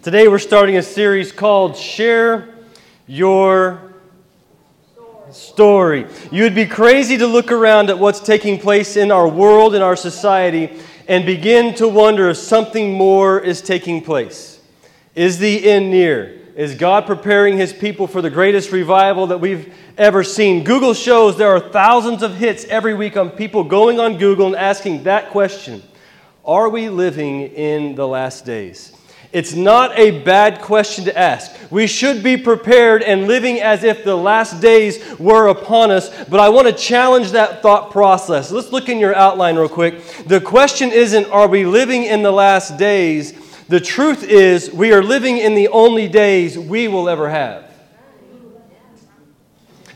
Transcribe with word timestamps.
Today 0.00 0.28
we're 0.28 0.38
starting 0.38 0.76
a 0.76 0.82
series 0.82 1.32
called 1.32 1.76
Share 1.76 2.54
Your 3.08 3.94
Story. 5.32 6.06
You 6.30 6.44
would 6.44 6.54
be 6.54 6.66
crazy 6.66 7.18
to 7.18 7.26
look 7.26 7.50
around 7.50 7.90
at 7.90 7.98
what's 7.98 8.20
taking 8.20 8.60
place 8.60 8.96
in 8.96 9.10
our 9.10 9.26
world, 9.26 9.74
in 9.74 9.82
our 9.82 9.96
society, 9.96 10.70
and 11.08 11.26
begin 11.26 11.74
to 11.74 11.88
wonder 11.88 12.30
if 12.30 12.36
something 12.36 12.92
more 12.92 13.40
is 13.40 13.60
taking 13.60 14.00
place. 14.00 14.60
Is 15.16 15.40
the 15.40 15.68
end 15.68 15.90
near? 15.90 16.42
Is 16.54 16.76
God 16.76 17.04
preparing 17.04 17.56
his 17.56 17.72
people 17.72 18.06
for 18.06 18.22
the 18.22 18.30
greatest 18.30 18.70
revival 18.70 19.26
that 19.26 19.40
we've 19.40 19.74
ever 19.96 20.22
seen? 20.22 20.62
Google 20.62 20.94
shows 20.94 21.36
there 21.36 21.50
are 21.50 21.70
thousands 21.72 22.22
of 22.22 22.36
hits 22.36 22.64
every 22.66 22.94
week 22.94 23.16
on 23.16 23.30
people 23.30 23.64
going 23.64 23.98
on 23.98 24.16
Google 24.16 24.46
and 24.46 24.56
asking 24.56 25.02
that 25.02 25.30
question 25.30 25.82
Are 26.44 26.68
we 26.68 26.88
living 26.88 27.40
in 27.40 27.96
the 27.96 28.06
last 28.06 28.44
days? 28.44 28.94
It's 29.30 29.52
not 29.54 29.96
a 29.98 30.22
bad 30.22 30.62
question 30.62 31.04
to 31.04 31.18
ask. 31.18 31.52
We 31.70 31.86
should 31.86 32.22
be 32.22 32.38
prepared 32.38 33.02
and 33.02 33.28
living 33.28 33.60
as 33.60 33.84
if 33.84 34.02
the 34.02 34.16
last 34.16 34.62
days 34.62 35.18
were 35.18 35.48
upon 35.48 35.90
us, 35.90 36.08
but 36.24 36.40
I 36.40 36.48
want 36.48 36.66
to 36.66 36.72
challenge 36.72 37.32
that 37.32 37.60
thought 37.60 37.90
process. 37.90 38.50
Let's 38.50 38.72
look 38.72 38.88
in 38.88 38.98
your 38.98 39.14
outline 39.14 39.56
real 39.56 39.68
quick. 39.68 40.02
The 40.26 40.40
question 40.40 40.90
isn't, 40.90 41.30
are 41.30 41.46
we 41.46 41.66
living 41.66 42.04
in 42.04 42.22
the 42.22 42.32
last 42.32 42.78
days? 42.78 43.34
The 43.68 43.80
truth 43.80 44.22
is, 44.22 44.72
we 44.72 44.92
are 44.92 45.02
living 45.02 45.36
in 45.36 45.54
the 45.54 45.68
only 45.68 46.08
days 46.08 46.58
we 46.58 46.88
will 46.88 47.06
ever 47.06 47.28
have. 47.28 47.67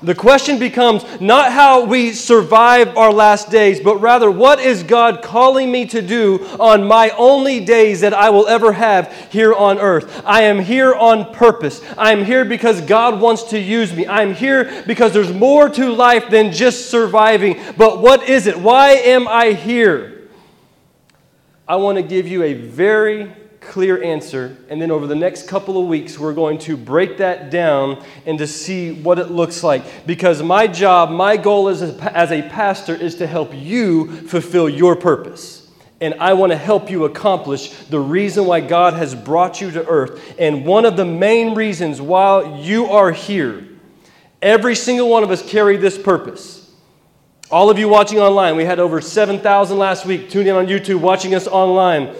The 0.02 0.14
question 0.16 0.58
becomes 0.58 1.04
not 1.20 1.52
how 1.52 1.84
we 1.84 2.12
survive 2.12 2.96
our 2.96 3.12
last 3.12 3.50
days, 3.50 3.78
but 3.78 3.98
rather 3.98 4.30
what 4.30 4.58
is 4.58 4.82
God 4.82 5.22
calling 5.22 5.70
me 5.70 5.86
to 5.86 6.02
do 6.02 6.44
on 6.58 6.84
my 6.84 7.10
only 7.10 7.64
days 7.64 8.00
that 8.00 8.12
I 8.12 8.30
will 8.30 8.48
ever 8.48 8.72
have 8.72 9.12
here 9.30 9.54
on 9.54 9.78
earth? 9.78 10.22
I 10.26 10.42
am 10.42 10.58
here 10.58 10.92
on 10.92 11.32
purpose. 11.32 11.80
I 11.96 12.12
am 12.12 12.24
here 12.24 12.44
because 12.44 12.80
God 12.80 13.20
wants 13.20 13.44
to 13.44 13.58
use 13.58 13.92
me. 13.92 14.06
I 14.06 14.22
am 14.22 14.34
here 14.34 14.82
because 14.88 15.12
there's 15.12 15.32
more 15.32 15.68
to 15.68 15.92
life 15.92 16.30
than 16.30 16.50
just 16.50 16.90
surviving. 16.90 17.60
But 17.76 18.00
what 18.00 18.28
is 18.28 18.48
it? 18.48 18.58
Why 18.58 18.90
am 18.90 19.28
I 19.28 19.52
here? 19.52 20.28
I 21.68 21.76
want 21.76 21.96
to 21.96 22.02
give 22.02 22.26
you 22.26 22.42
a 22.42 22.54
very 22.54 23.32
clear 23.68 24.02
answer. 24.02 24.56
And 24.68 24.80
then 24.80 24.90
over 24.90 25.06
the 25.06 25.14
next 25.14 25.48
couple 25.48 25.80
of 25.80 25.88
weeks, 25.88 26.18
we're 26.18 26.34
going 26.34 26.58
to 26.58 26.76
break 26.76 27.18
that 27.18 27.50
down 27.50 28.04
and 28.26 28.38
to 28.38 28.46
see 28.46 28.92
what 28.92 29.18
it 29.18 29.30
looks 29.30 29.62
like. 29.62 30.06
Because 30.06 30.42
my 30.42 30.66
job, 30.66 31.10
my 31.10 31.36
goal 31.36 31.68
as 31.68 31.82
a, 31.82 32.16
as 32.16 32.32
a 32.32 32.42
pastor 32.48 32.94
is 32.94 33.14
to 33.16 33.26
help 33.26 33.54
you 33.54 34.10
fulfill 34.28 34.68
your 34.68 34.96
purpose. 34.96 35.70
And 36.00 36.14
I 36.14 36.32
want 36.32 36.50
to 36.50 36.58
help 36.58 36.90
you 36.90 37.04
accomplish 37.04 37.70
the 37.84 38.00
reason 38.00 38.44
why 38.44 38.60
God 38.60 38.94
has 38.94 39.14
brought 39.14 39.60
you 39.60 39.70
to 39.70 39.86
earth. 39.86 40.34
And 40.38 40.66
one 40.66 40.84
of 40.84 40.96
the 40.96 41.04
main 41.04 41.54
reasons 41.54 42.00
why 42.00 42.60
you 42.60 42.86
are 42.86 43.12
here, 43.12 43.66
every 44.42 44.74
single 44.74 45.08
one 45.08 45.22
of 45.22 45.30
us 45.30 45.48
carry 45.48 45.76
this 45.76 45.96
purpose. 45.96 46.58
All 47.52 47.70
of 47.70 47.78
you 47.78 47.88
watching 47.88 48.18
online, 48.18 48.56
we 48.56 48.64
had 48.64 48.80
over 48.80 49.00
7,000 49.00 49.78
last 49.78 50.04
week 50.04 50.30
tuning 50.30 50.48
in 50.48 50.56
on 50.56 50.66
YouTube, 50.66 51.00
watching 51.00 51.34
us 51.34 51.46
online 51.46 52.14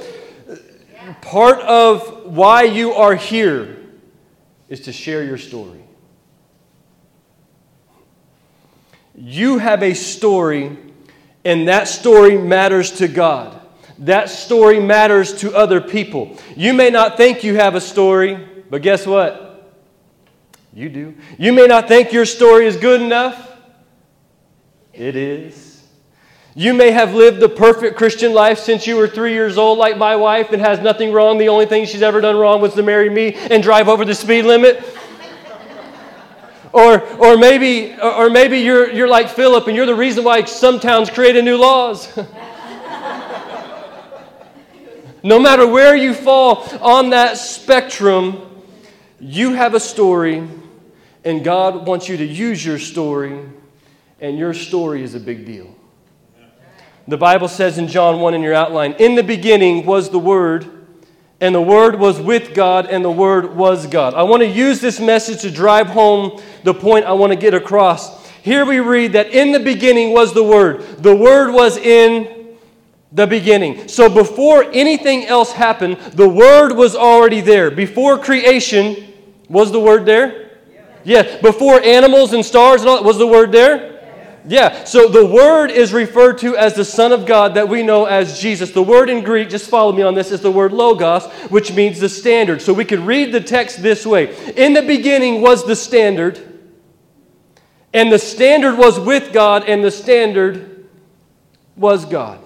part 1.20 1.60
of 1.60 2.26
why 2.26 2.62
you 2.62 2.92
are 2.92 3.14
here 3.14 3.78
is 4.68 4.80
to 4.82 4.92
share 4.92 5.22
your 5.22 5.38
story. 5.38 5.82
You 9.14 9.58
have 9.58 9.82
a 9.82 9.94
story, 9.94 10.76
and 11.44 11.68
that 11.68 11.88
story 11.88 12.38
matters 12.38 12.92
to 12.92 13.08
God. 13.08 13.60
That 13.98 14.30
story 14.30 14.80
matters 14.80 15.34
to 15.40 15.54
other 15.54 15.80
people. 15.80 16.36
You 16.56 16.72
may 16.72 16.90
not 16.90 17.16
think 17.16 17.44
you 17.44 17.54
have 17.56 17.74
a 17.74 17.80
story, 17.80 18.48
but 18.70 18.82
guess 18.82 19.06
what? 19.06 19.52
You 20.72 20.88
do. 20.88 21.14
You 21.38 21.52
may 21.52 21.66
not 21.66 21.88
think 21.88 22.12
your 22.12 22.24
story 22.24 22.66
is 22.66 22.76
good 22.76 23.02
enough. 23.02 23.50
It 24.92 25.16
is. 25.16 25.71
You 26.54 26.74
may 26.74 26.90
have 26.90 27.14
lived 27.14 27.40
the 27.40 27.48
perfect 27.48 27.96
Christian 27.96 28.34
life 28.34 28.58
since 28.58 28.86
you 28.86 28.96
were 28.96 29.08
three 29.08 29.32
years 29.32 29.56
old, 29.56 29.78
like 29.78 29.96
my 29.96 30.16
wife, 30.16 30.52
and 30.52 30.60
has 30.60 30.80
nothing 30.80 31.10
wrong. 31.10 31.38
The 31.38 31.48
only 31.48 31.64
thing 31.64 31.86
she's 31.86 32.02
ever 32.02 32.20
done 32.20 32.36
wrong 32.36 32.60
was 32.60 32.74
to 32.74 32.82
marry 32.82 33.08
me 33.08 33.32
and 33.34 33.62
drive 33.62 33.88
over 33.88 34.04
the 34.04 34.14
speed 34.14 34.44
limit. 34.44 34.84
or, 36.74 37.00
or 37.16 37.38
maybe, 37.38 37.94
or 37.98 38.28
maybe 38.28 38.58
you're, 38.58 38.90
you're 38.90 39.08
like 39.08 39.30
Philip 39.30 39.66
and 39.66 39.74
you're 39.74 39.86
the 39.86 39.94
reason 39.94 40.24
why 40.24 40.44
some 40.44 40.78
towns 40.78 41.08
created 41.08 41.42
new 41.42 41.56
laws. 41.56 42.14
no 45.22 45.40
matter 45.40 45.66
where 45.66 45.96
you 45.96 46.12
fall 46.12 46.68
on 46.82 47.08
that 47.10 47.38
spectrum, 47.38 48.42
you 49.18 49.54
have 49.54 49.72
a 49.72 49.80
story, 49.80 50.46
and 51.24 51.42
God 51.42 51.86
wants 51.86 52.10
you 52.10 52.18
to 52.18 52.26
use 52.26 52.62
your 52.62 52.78
story, 52.78 53.40
and 54.20 54.36
your 54.36 54.52
story 54.52 55.02
is 55.02 55.14
a 55.14 55.20
big 55.20 55.46
deal. 55.46 55.74
The 57.08 57.16
Bible 57.16 57.48
says 57.48 57.78
in 57.78 57.88
John 57.88 58.20
1 58.20 58.34
in 58.34 58.42
your 58.42 58.54
outline, 58.54 58.92
In 58.94 59.16
the 59.16 59.22
beginning 59.22 59.84
was 59.84 60.10
the 60.10 60.18
Word, 60.18 60.86
and 61.40 61.54
the 61.54 61.60
Word 61.60 61.98
was 61.98 62.20
with 62.20 62.54
God, 62.54 62.86
and 62.86 63.04
the 63.04 63.10
Word 63.10 63.56
was 63.56 63.86
God. 63.88 64.14
I 64.14 64.22
want 64.22 64.42
to 64.42 64.48
use 64.48 64.80
this 64.80 65.00
message 65.00 65.40
to 65.42 65.50
drive 65.50 65.88
home 65.88 66.40
the 66.62 66.72
point 66.72 67.04
I 67.04 67.12
want 67.12 67.32
to 67.32 67.38
get 67.38 67.54
across. 67.54 68.28
Here 68.42 68.64
we 68.64 68.78
read 68.78 69.12
that 69.14 69.30
in 69.30 69.50
the 69.50 69.58
beginning 69.58 70.12
was 70.12 70.32
the 70.32 70.44
Word. 70.44 70.82
The 70.98 71.14
Word 71.14 71.52
was 71.52 71.76
in 71.76 72.56
the 73.10 73.26
beginning. 73.26 73.88
So 73.88 74.08
before 74.08 74.64
anything 74.72 75.26
else 75.26 75.52
happened, 75.52 75.98
the 76.12 76.28
Word 76.28 76.72
was 76.72 76.94
already 76.94 77.40
there. 77.40 77.70
Before 77.70 78.16
creation, 78.16 79.12
was 79.48 79.72
the 79.72 79.80
Word 79.80 80.06
there? 80.06 80.50
Yeah. 81.04 81.40
Before 81.40 81.82
animals 81.82 82.32
and 82.32 82.44
stars 82.44 82.82
and 82.82 82.90
all, 82.90 83.02
was 83.02 83.18
the 83.18 83.26
Word 83.26 83.50
there? 83.50 83.91
Yeah, 84.44 84.82
so 84.84 85.06
the 85.06 85.24
word 85.24 85.70
is 85.70 85.92
referred 85.92 86.38
to 86.38 86.56
as 86.56 86.74
the 86.74 86.84
Son 86.84 87.12
of 87.12 87.26
God 87.26 87.54
that 87.54 87.68
we 87.68 87.84
know 87.84 88.06
as 88.06 88.40
Jesus. 88.40 88.72
The 88.72 88.82
word 88.82 89.08
in 89.08 89.22
Greek, 89.22 89.48
just 89.48 89.70
follow 89.70 89.92
me 89.92 90.02
on 90.02 90.14
this, 90.14 90.32
is 90.32 90.40
the 90.40 90.50
word 90.50 90.72
logos, 90.72 91.26
which 91.48 91.72
means 91.72 92.00
the 92.00 92.08
standard. 92.08 92.60
So 92.60 92.72
we 92.72 92.84
could 92.84 93.00
read 93.00 93.32
the 93.32 93.40
text 93.40 93.82
this 93.82 94.04
way 94.04 94.34
In 94.56 94.72
the 94.72 94.82
beginning 94.82 95.42
was 95.42 95.64
the 95.64 95.76
standard, 95.76 96.40
and 97.94 98.10
the 98.10 98.18
standard 98.18 98.76
was 98.76 98.98
with 98.98 99.32
God, 99.32 99.68
and 99.68 99.84
the 99.84 99.92
standard 99.92 100.88
was 101.76 102.04
God. 102.04 102.40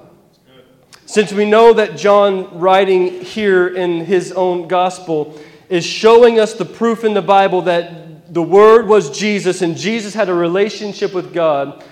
Since 1.07 1.33
we 1.33 1.49
know 1.49 1.73
that 1.73 1.97
John, 1.97 2.59
writing 2.59 3.23
here 3.23 3.69
in 3.69 4.05
his 4.05 4.33
own 4.33 4.69
gospel, 4.69 5.41
is 5.69 5.87
showing 5.87 6.39
us 6.39 6.53
the 6.55 6.65
proof 6.65 7.05
in 7.05 7.15
the 7.15 7.23
Bible 7.23 7.63
that 7.63 8.06
the 8.29 8.43
Word 8.43 8.87
was 8.87 9.17
Jesus 9.17 9.63
and 9.63 9.77
Jesus 9.77 10.15
had 10.15 10.29
a 10.29 10.35
relationship 10.35 11.13
with 11.13 11.33
God, 11.33 11.85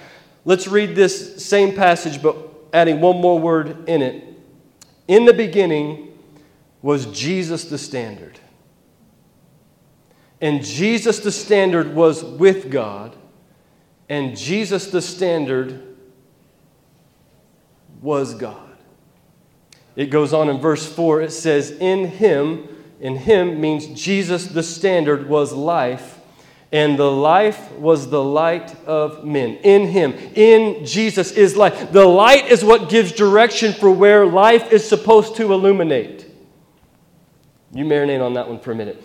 let's 0.45 0.67
read 0.67 0.95
this 0.95 1.45
same 1.45 1.75
passage, 1.75 2.23
but 2.23 2.37
adding 2.73 3.01
one 3.01 3.21
more 3.21 3.39
word 3.39 3.89
in 3.89 4.03
it. 4.03 4.25
In 5.07 5.25
the 5.25 5.33
beginning 5.33 6.19
was 6.83 7.07
Jesus 7.07 7.65
the 7.65 7.79
standard. 7.79 8.39
And 10.41 10.63
Jesus 10.63 11.21
the 11.21 11.33
standard 11.33 11.95
was 11.95 12.23
with 12.23 12.71
God, 12.71 13.17
and 14.09 14.37
Jesus 14.37 14.89
the 14.89 15.01
standard 15.01 15.97
was 18.03 18.35
God. 18.35 18.61
It 19.97 20.07
goes 20.07 20.33
on 20.35 20.49
in 20.51 20.59
verse 20.59 20.93
4, 20.93 21.23
it 21.23 21.31
says, 21.31 21.71
In 21.71 22.09
him, 22.09 22.69
in 23.01 23.17
him 23.17 23.61
means 23.61 23.87
Jesus 23.87 24.47
the 24.47 24.63
standard 24.63 25.29
was 25.29 25.53
life 25.53 26.19
and 26.75 26.99
the 26.99 27.11
life 27.11 27.71
was 27.79 28.11
the 28.11 28.23
light 28.23 28.75
of 28.85 29.25
men. 29.25 29.59
In 29.63 29.87
him, 29.87 30.13
in 30.35 30.85
Jesus 30.85 31.31
is 31.31 31.57
light. 31.57 31.93
The 31.93 32.05
light 32.05 32.51
is 32.51 32.65
what 32.65 32.91
gives 32.91 33.13
direction 33.13 33.73
for 33.73 33.93
where 33.93 34.27
life 34.27 34.73
is 34.73 34.87
supposed 34.87 35.37
to 35.37 35.53
illuminate. 35.53 36.27
You 37.73 37.85
marinate 37.85 38.21
on 38.21 38.35
that 38.35 38.49
one 38.49 38.59
for 38.59 38.73
a 38.73 38.75
minute. 38.75 39.01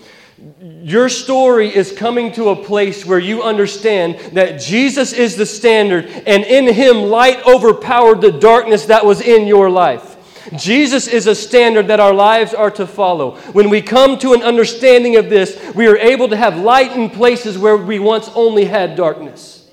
Your 0.59 1.09
story 1.09 1.73
is 1.73 1.91
coming 1.91 2.31
to 2.33 2.49
a 2.49 2.55
place 2.55 3.05
where 3.05 3.19
you 3.19 3.43
understand 3.43 4.17
that 4.33 4.59
Jesus 4.59 5.13
is 5.13 5.35
the 5.35 5.45
standard, 5.45 6.05
and 6.25 6.43
in 6.43 6.73
him, 6.73 7.03
light 7.03 7.45
overpowered 7.45 8.21
the 8.21 8.31
darkness 8.31 8.87
that 8.87 9.05
was 9.05 9.21
in 9.21 9.45
your 9.45 9.69
life. 9.69 10.08
Jesus 10.57 11.07
is 11.07 11.27
a 11.27 11.35
standard 11.35 11.87
that 11.87 11.99
our 11.99 12.13
lives 12.13 12.53
are 12.53 12.71
to 12.71 12.87
follow. 12.87 13.37
When 13.51 13.69
we 13.69 13.81
come 13.81 14.17
to 14.19 14.33
an 14.33 14.41
understanding 14.41 15.15
of 15.15 15.29
this, 15.29 15.73
we 15.75 15.87
are 15.87 15.97
able 15.97 16.29
to 16.29 16.37
have 16.37 16.57
light 16.57 16.93
in 16.93 17.09
places 17.09 17.57
where 17.57 17.77
we 17.77 17.99
once 17.99 18.29
only 18.35 18.65
had 18.65 18.95
darkness. 18.95 19.69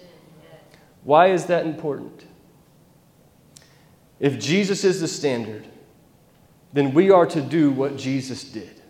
Why 1.04 1.28
is 1.28 1.46
that 1.46 1.66
important? 1.66 2.24
If 4.18 4.38
Jesus 4.38 4.84
is 4.84 5.00
the 5.00 5.08
standard, 5.08 5.66
then 6.72 6.92
we 6.92 7.10
are 7.10 7.26
to 7.26 7.40
do 7.40 7.70
what 7.70 7.96
Jesus 7.96 8.44
did. 8.44 8.82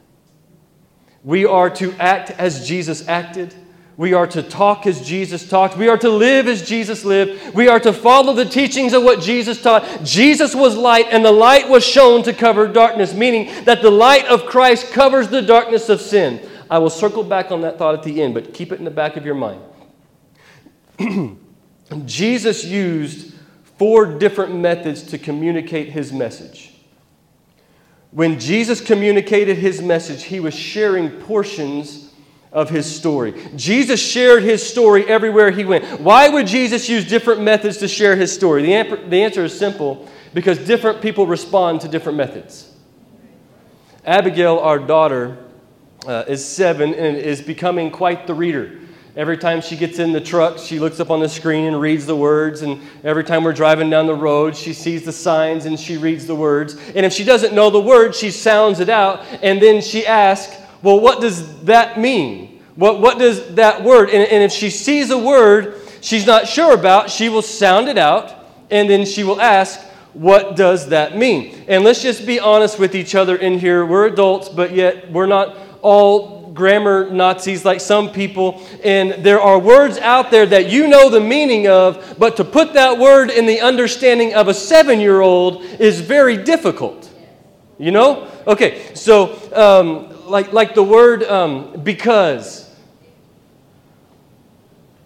We 1.23 1.45
are 1.45 1.69
to 1.71 1.93
act 1.95 2.31
as 2.31 2.67
Jesus 2.67 3.07
acted. 3.09 3.55
We 3.97 4.13
are 4.13 4.27
to 4.27 4.43
talk 4.43 4.87
as 4.87 5.01
Jesus 5.07 5.49
talked. 5.49 5.79
We 5.79 5.89
are 5.89 5.97
to 5.97 6.11
live 6.11 6.49
as 6.49 6.69
Jesus 6.69 7.05
lived. 7.05 7.55
We 7.55 7.69
are 7.69 7.81
to 7.81 7.95
follow 7.95 8.35
the 8.35 8.45
teachings 8.45 8.93
of 8.93 9.03
what 9.03 9.21
Jesus 9.21 9.63
taught. 9.63 10.05
Jesus 10.05 10.55
was 10.55 10.77
light, 10.77 11.07
and 11.11 11.25
the 11.25 11.33
light 11.33 11.69
was 11.69 11.85
shown 11.85 12.23
to 12.25 12.35
cover 12.35 12.69
darkness, 12.69 13.15
meaning 13.15 13.65
that 13.65 13.81
the 13.81 13.91
light 13.91 14.27
of 14.27 14.45
Christ 14.45 14.93
covers 14.93 15.29
the 15.29 15.41
darkness 15.41 15.89
of 15.89 16.03
sin. 16.03 16.47
I 16.71 16.79
will 16.79 16.91
circle 16.91 17.23
back 17.23 17.51
on 17.51 17.63
that 17.63 17.79
thought 17.79 17.95
at 17.95 18.03
the 18.03 18.23
end, 18.23 18.35
but 18.35 18.53
keep 18.53 18.71
it 18.71 18.79
in 18.79 18.85
the 18.85 18.91
back 18.91 19.17
of 19.17 19.25
your 19.25 19.35
mind. 19.35 19.63
Jesus 22.05 22.65
used 22.65 23.35
four 23.79 24.19
different 24.19 24.55
methods 24.55 25.03
to 25.05 25.17
communicate 25.17 25.89
his 25.89 26.13
message. 26.13 26.75
When 28.11 28.39
Jesus 28.39 28.81
communicated 28.81 29.57
his 29.57 29.81
message, 29.81 30.25
he 30.25 30.41
was 30.41 30.55
sharing 30.55 31.11
portions 31.11 32.06
of 32.53 32.71
his 32.71 32.87
story. 32.87 33.35
Jesus 33.55 34.01
shared 34.01 34.43
his 34.43 34.67
story 34.67 35.07
everywhere 35.07 35.51
he 35.51 35.65
went. 35.65 36.01
Why 36.01 36.29
would 36.29 36.47
Jesus 36.47 36.89
use 36.89 37.07
different 37.07 37.41
methods 37.41 37.79
to 37.79 37.89
share 37.89 38.17
his 38.17 38.33
story? 38.33 38.63
The, 38.63 39.01
the 39.09 39.23
answer 39.23 39.45
is 39.45 39.57
simple 39.57 40.09
because 40.33 40.59
different 40.59 41.03
people 41.03 41.27
respond 41.27 41.81
to 41.83 41.89
different 41.89 42.17
methods. 42.19 42.73
Abigail, 44.05 44.59
our 44.59 44.79
daughter, 44.79 45.39
uh, 46.07 46.25
is 46.29 46.45
seven 46.45 46.95
and 46.95 47.17
is 47.17 47.41
becoming 47.41 47.91
quite 47.91 48.27
the 48.27 48.35
reader. 48.35 48.79
Every 49.17 49.39
time 49.39 49.63
she 49.63 49.77
gets 49.77 49.99
in 49.99 50.13
the 50.13 50.21
truck, 50.21 50.59
she 50.59 50.79
looks 50.79 51.01
up 51.01 51.11
on 51.11 51.21
the 51.21 51.29
screen 51.29 51.65
and 51.65 51.81
reads 51.81 52.05
the 52.05 52.15
words. 52.15 52.61
And 52.61 52.83
every 53.03 53.25
time 53.25 53.45
we're 53.45 53.55
driving 53.55 53.89
down 53.89 54.07
the 54.07 54.15
road, 54.15 54.55
she 54.55 54.75
sees 54.75 55.05
the 55.05 55.13
signs 55.13 55.65
and 55.65 55.81
she 55.81 55.97
reads 55.97 56.27
the 56.27 56.35
words. 56.35 56.77
And 56.95 57.07
if 57.07 57.15
she 57.15 57.25
doesn't 57.25 57.55
know 57.55 57.71
the 57.71 57.81
word, 57.81 58.15
she 58.15 58.31
sounds 58.31 58.79
it 58.79 58.91
out. 58.91 59.25
And 59.43 59.61
then 59.61 59.81
she 59.81 60.07
asks, 60.07 60.55
Well, 60.83 61.01
what 61.01 61.21
does 61.21 61.63
that 61.65 61.99
mean? 61.99 62.63
What, 62.75 63.01
what 63.01 63.19
does 63.19 63.55
that 63.55 63.83
word? 63.83 64.11
And, 64.11 64.29
and 64.29 64.43
if 64.43 64.53
she 64.53 64.71
sees 64.71 65.11
a 65.11 65.19
word 65.19 65.81
she's 66.01 66.27
not 66.27 66.47
sure 66.47 66.73
about, 66.73 67.11
she 67.11 67.29
will 67.29 67.43
sound 67.43 67.89
it 67.89 67.99
out. 67.99 68.33
And 68.71 68.89
then 68.89 69.05
she 69.05 69.25
will 69.25 69.41
ask, 69.41 69.81
What 70.13 70.57
does 70.57 70.89
that 70.89 71.17
mean? 71.17 71.65
And 71.69 71.85
let's 71.85 72.03
just 72.03 72.27
be 72.27 72.41
honest 72.41 72.79
with 72.79 72.95
each 72.95 73.15
other 73.15 73.37
in 73.37 73.59
here. 73.59 73.85
We're 73.85 74.07
adults, 74.07 74.49
but 74.49 74.73
yet 74.73 75.11
we're 75.11 75.27
not 75.27 75.57
all 75.83 76.37
grammar 76.57 77.11
Nazis 77.11 77.65
like 77.65 77.81
some 77.81 78.11
people, 78.11 78.67
and 78.83 79.23
there 79.25 79.41
are 79.41 79.59
words 79.59 79.99
out 79.99 80.31
there 80.31 80.47
that 80.47 80.71
you 80.71 80.89
know 80.89 81.11
the 81.11 81.21
meaning 81.21 81.69
of, 81.69 82.17
but 82.19 82.35
to 82.39 82.45
put 82.45 82.73
that 82.73 82.99
word 82.99 83.31
in 83.31 83.45
the 83.45 83.61
understanding 83.61 84.35
of 84.35 84.49
a 84.49 84.55
seven 84.55 84.99
year 84.99 85.21
old 85.21 85.63
is 85.63 86.01
very 86.01 86.37
difficult. 86.39 87.13
You 87.79 87.91
know? 87.91 88.27
Okay, 88.47 88.95
so 88.95 89.35
um, 89.53 90.16
like, 90.27 90.53
like 90.53 90.75
the 90.75 90.83
word 90.83 91.23
um, 91.25 91.81
because. 91.83 92.65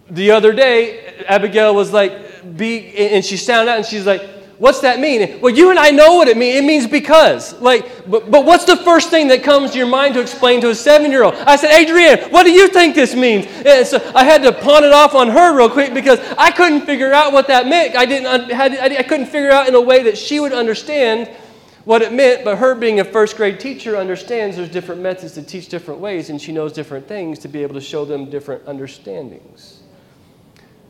The 0.09 0.31
other 0.31 0.51
day, 0.51 1.23
Abigail 1.27 1.73
was 1.73 1.93
like, 1.93 2.57
be, 2.57 2.97
and 2.97 3.23
she 3.23 3.37
sounded 3.37 3.71
out 3.71 3.77
and 3.77 3.85
she's 3.85 4.05
like, 4.05 4.21
What's 4.61 4.81
that 4.81 4.99
mean? 4.99 5.41
Well, 5.41 5.51
you 5.51 5.71
and 5.71 5.79
I 5.79 5.89
know 5.89 6.13
what 6.13 6.27
it 6.27 6.37
means. 6.37 6.57
It 6.57 6.63
means 6.63 6.85
because. 6.85 7.59
Like, 7.59 8.07
but, 8.07 8.29
but 8.29 8.45
what's 8.45 8.65
the 8.65 8.77
first 8.77 9.09
thing 9.09 9.29
that 9.29 9.41
comes 9.41 9.71
to 9.71 9.77
your 9.79 9.87
mind 9.87 10.13
to 10.13 10.21
explain 10.21 10.61
to 10.61 10.69
a 10.69 10.75
seven 10.75 11.09
year 11.09 11.23
old? 11.23 11.33
I 11.33 11.55
said, 11.55 11.71
Adrienne, 11.71 12.29
what 12.29 12.43
do 12.43 12.51
you 12.51 12.67
think 12.67 12.93
this 12.93 13.15
means? 13.15 13.47
And 13.65 13.87
so 13.87 13.97
I 14.13 14.23
had 14.23 14.43
to 14.43 14.51
pawn 14.51 14.83
it 14.83 14.91
off 14.91 15.15
on 15.15 15.29
her 15.29 15.57
real 15.57 15.67
quick 15.67 15.95
because 15.95 16.19
I 16.37 16.51
couldn't 16.51 16.81
figure 16.81 17.11
out 17.11 17.33
what 17.33 17.47
that 17.47 17.65
meant. 17.65 17.95
I, 17.95 18.05
didn't, 18.05 18.51
had, 18.51 18.73
I 18.73 19.01
couldn't 19.01 19.25
figure 19.25 19.49
out 19.49 19.67
in 19.67 19.73
a 19.73 19.81
way 19.81 20.03
that 20.03 20.15
she 20.15 20.39
would 20.39 20.53
understand 20.53 21.27
what 21.83 22.01
it 22.01 22.13
meant, 22.13 22.43
but 22.43 22.57
her 22.57 22.75
being 22.75 22.99
a 22.99 23.03
first 23.03 23.37
grade 23.37 23.59
teacher 23.59 23.97
understands 23.97 24.57
there's 24.57 24.69
different 24.69 25.01
methods 25.01 25.33
to 25.33 25.41
teach 25.41 25.67
different 25.67 25.99
ways, 25.99 26.29
and 26.29 26.39
she 26.39 26.51
knows 26.51 26.73
different 26.73 27.07
things 27.07 27.39
to 27.39 27.47
be 27.47 27.63
able 27.63 27.73
to 27.73 27.81
show 27.81 28.05
them 28.05 28.29
different 28.29 28.65
understandings. 28.67 29.81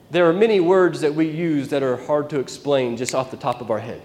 There 0.10 0.28
are 0.30 0.34
many 0.34 0.60
words 0.60 1.00
that 1.02 1.16
we 1.16 1.30
use 1.30 1.70
that 1.70 1.84
are 1.84 1.96
hard 1.96 2.30
to 2.32 2.40
explain 2.40 2.98
just 2.98 3.16
off 3.16 3.32
the 3.32 3.38
top 3.38 3.62
of 3.62 3.72
our 3.72 3.80
head. 3.80 4.02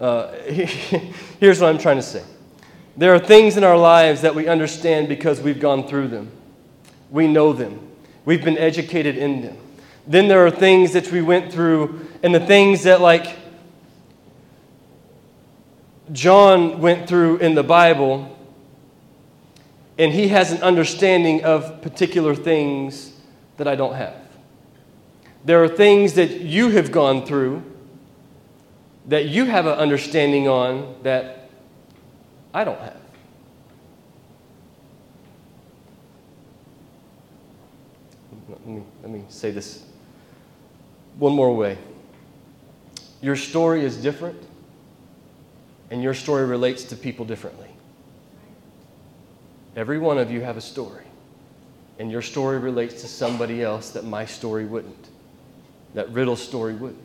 Uh, 0.00 0.32
here's 1.40 1.60
what 1.60 1.68
I'm 1.68 1.78
trying 1.78 1.96
to 1.96 2.02
say 2.02 2.24
there 2.96 3.14
are 3.14 3.18
things 3.18 3.56
in 3.56 3.64
our 3.64 3.76
lives 3.76 4.22
that 4.22 4.34
we 4.34 4.48
understand 4.48 5.08
because 5.08 5.40
we've 5.40 5.60
gone 5.60 5.86
through 5.86 6.08
them, 6.08 6.30
we 7.10 7.28
know 7.28 7.52
them, 7.52 7.86
we've 8.24 8.44
been 8.44 8.58
educated 8.58 9.18
in 9.18 9.42
them. 9.42 9.58
Then 10.06 10.28
there 10.28 10.44
are 10.44 10.50
things 10.50 10.92
that 10.94 11.12
we 11.12 11.20
went 11.20 11.52
through, 11.52 12.06
and 12.22 12.34
the 12.34 12.40
things 12.40 12.82
that, 12.84 13.00
like, 13.00 13.36
John 16.12 16.80
went 16.80 17.08
through 17.08 17.38
in 17.38 17.54
the 17.54 17.62
Bible, 17.62 18.36
and 19.98 20.12
he 20.12 20.28
has 20.28 20.52
an 20.52 20.62
understanding 20.62 21.44
of 21.44 21.82
particular 21.82 22.34
things 22.34 23.12
that 23.56 23.68
I 23.68 23.76
don't 23.76 23.94
have. 23.94 24.14
There 25.44 25.62
are 25.62 25.68
things 25.68 26.14
that 26.14 26.40
you 26.40 26.70
have 26.70 26.90
gone 26.90 27.24
through 27.24 27.62
that 29.06 29.26
you 29.26 29.44
have 29.46 29.66
an 29.66 29.72
understanding 29.72 30.46
on 30.46 30.94
that 31.02 31.50
I 32.52 32.64
don't 32.64 32.78
have. 32.78 32.96
Let 38.48 38.66
me, 38.66 38.82
let 39.02 39.10
me 39.10 39.24
say 39.28 39.50
this 39.50 39.84
one 41.18 41.32
more 41.32 41.54
way. 41.54 41.78
Your 43.20 43.36
story 43.36 43.84
is 43.84 43.96
different, 43.96 44.40
and 45.90 46.02
your 46.02 46.14
story 46.14 46.44
relates 46.44 46.84
to 46.84 46.96
people 46.96 47.24
differently. 47.24 47.68
Every 49.76 49.98
one 49.98 50.18
of 50.18 50.30
you 50.30 50.40
have 50.40 50.56
a 50.56 50.60
story, 50.60 51.04
and 51.98 52.10
your 52.10 52.22
story 52.22 52.58
relates 52.58 53.02
to 53.02 53.08
somebody 53.08 53.62
else 53.62 53.90
that 53.90 54.04
my 54.04 54.24
story 54.24 54.64
wouldn't 54.64 55.10
that 55.94 56.08
Riddle 56.10 56.36
story 56.36 56.74
wouldn't, 56.74 56.98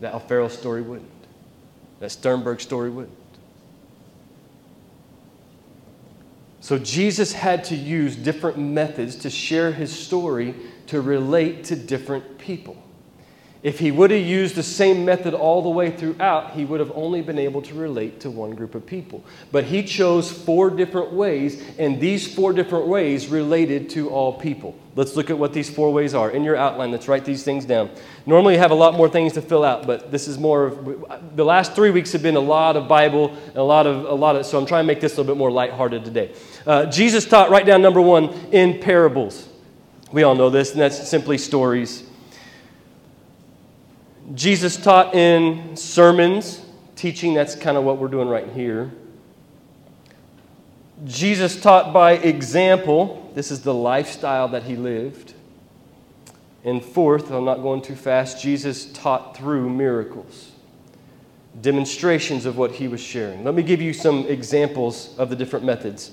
that 0.00 0.14
Alfaro 0.14 0.50
story 0.50 0.82
wouldn't, 0.82 1.10
that 2.00 2.10
Sternberg 2.10 2.60
story 2.60 2.90
wouldn't. 2.90 3.16
So 6.60 6.78
Jesus 6.78 7.32
had 7.32 7.64
to 7.64 7.76
use 7.76 8.16
different 8.16 8.58
methods 8.58 9.16
to 9.16 9.30
share 9.30 9.70
his 9.70 9.96
story 9.96 10.54
to 10.88 11.00
relate 11.00 11.64
to 11.64 11.76
different 11.76 12.38
people. 12.38 12.82
If 13.62 13.78
he 13.78 13.90
would 13.90 14.10
have 14.10 14.24
used 14.24 14.54
the 14.54 14.62
same 14.62 15.04
method 15.04 15.34
all 15.34 15.62
the 15.62 15.70
way 15.70 15.90
throughout, 15.90 16.52
he 16.52 16.64
would 16.64 16.78
have 16.78 16.92
only 16.94 17.22
been 17.22 17.38
able 17.38 17.62
to 17.62 17.74
relate 17.74 18.20
to 18.20 18.30
one 18.30 18.50
group 18.50 18.74
of 18.74 18.86
people. 18.86 19.24
But 19.50 19.64
he 19.64 19.82
chose 19.82 20.30
four 20.30 20.70
different 20.70 21.12
ways, 21.12 21.62
and 21.78 22.00
these 22.00 22.32
four 22.32 22.52
different 22.52 22.86
ways 22.86 23.28
related 23.28 23.90
to 23.90 24.10
all 24.10 24.34
people. 24.34 24.78
Let's 24.94 25.16
look 25.16 25.30
at 25.30 25.38
what 25.38 25.52
these 25.52 25.68
four 25.68 25.92
ways 25.92 26.14
are. 26.14 26.30
In 26.30 26.44
your 26.44 26.56
outline, 26.56 26.90
let's 26.90 27.08
write 27.08 27.24
these 27.24 27.42
things 27.42 27.64
down. 27.64 27.90
Normally, 28.24 28.54
you 28.54 28.60
have 28.60 28.70
a 28.70 28.76
lot 28.76 28.94
more 28.94 29.08
things 29.08 29.32
to 29.34 29.42
fill 29.42 29.64
out, 29.64 29.86
but 29.86 30.10
this 30.10 30.28
is 30.28 30.38
more 30.38 30.66
of 30.66 31.36
the 31.36 31.44
last 31.44 31.74
three 31.74 31.90
weeks 31.90 32.12
have 32.12 32.22
been 32.22 32.36
a 32.36 32.40
lot 32.40 32.76
of 32.76 32.88
Bible 32.88 33.30
and 33.48 33.56
a 33.56 33.62
lot 33.62 33.86
of 33.86 34.04
a 34.04 34.14
lot 34.14 34.36
of. 34.36 34.46
So 34.46 34.58
I'm 34.58 34.66
trying 34.66 34.84
to 34.84 34.86
make 34.86 35.00
this 35.00 35.14
a 35.14 35.20
little 35.20 35.34
bit 35.34 35.38
more 35.38 35.50
lighthearted 35.50 36.04
today. 36.04 36.34
Uh, 36.66 36.86
Jesus 36.86 37.26
taught. 37.26 37.50
Write 37.50 37.66
down 37.66 37.82
number 37.82 38.00
one 38.00 38.28
in 38.52 38.80
parables. 38.80 39.48
We 40.12 40.22
all 40.22 40.34
know 40.34 40.50
this, 40.50 40.72
and 40.72 40.80
that's 40.80 41.08
simply 41.08 41.36
stories. 41.36 42.04
Jesus 44.34 44.76
taught 44.76 45.14
in 45.14 45.76
sermons, 45.76 46.60
teaching, 46.96 47.34
that's 47.34 47.54
kind 47.54 47.76
of 47.76 47.84
what 47.84 47.98
we're 47.98 48.08
doing 48.08 48.28
right 48.28 48.48
here. 48.48 48.90
Jesus 51.04 51.60
taught 51.60 51.92
by 51.92 52.12
example, 52.12 53.30
this 53.34 53.50
is 53.50 53.60
the 53.62 53.74
lifestyle 53.74 54.48
that 54.48 54.64
he 54.64 54.74
lived. 54.74 55.34
And 56.64 56.84
fourth, 56.84 57.30
I'm 57.30 57.44
not 57.44 57.62
going 57.62 57.82
too 57.82 57.94
fast, 57.94 58.42
Jesus 58.42 58.90
taught 58.92 59.36
through 59.36 59.70
miracles, 59.70 60.50
demonstrations 61.60 62.46
of 62.46 62.58
what 62.58 62.72
he 62.72 62.88
was 62.88 63.00
sharing. 63.00 63.44
Let 63.44 63.54
me 63.54 63.62
give 63.62 63.80
you 63.80 63.92
some 63.92 64.26
examples 64.26 65.16
of 65.18 65.30
the 65.30 65.36
different 65.36 65.64
methods. 65.64 66.10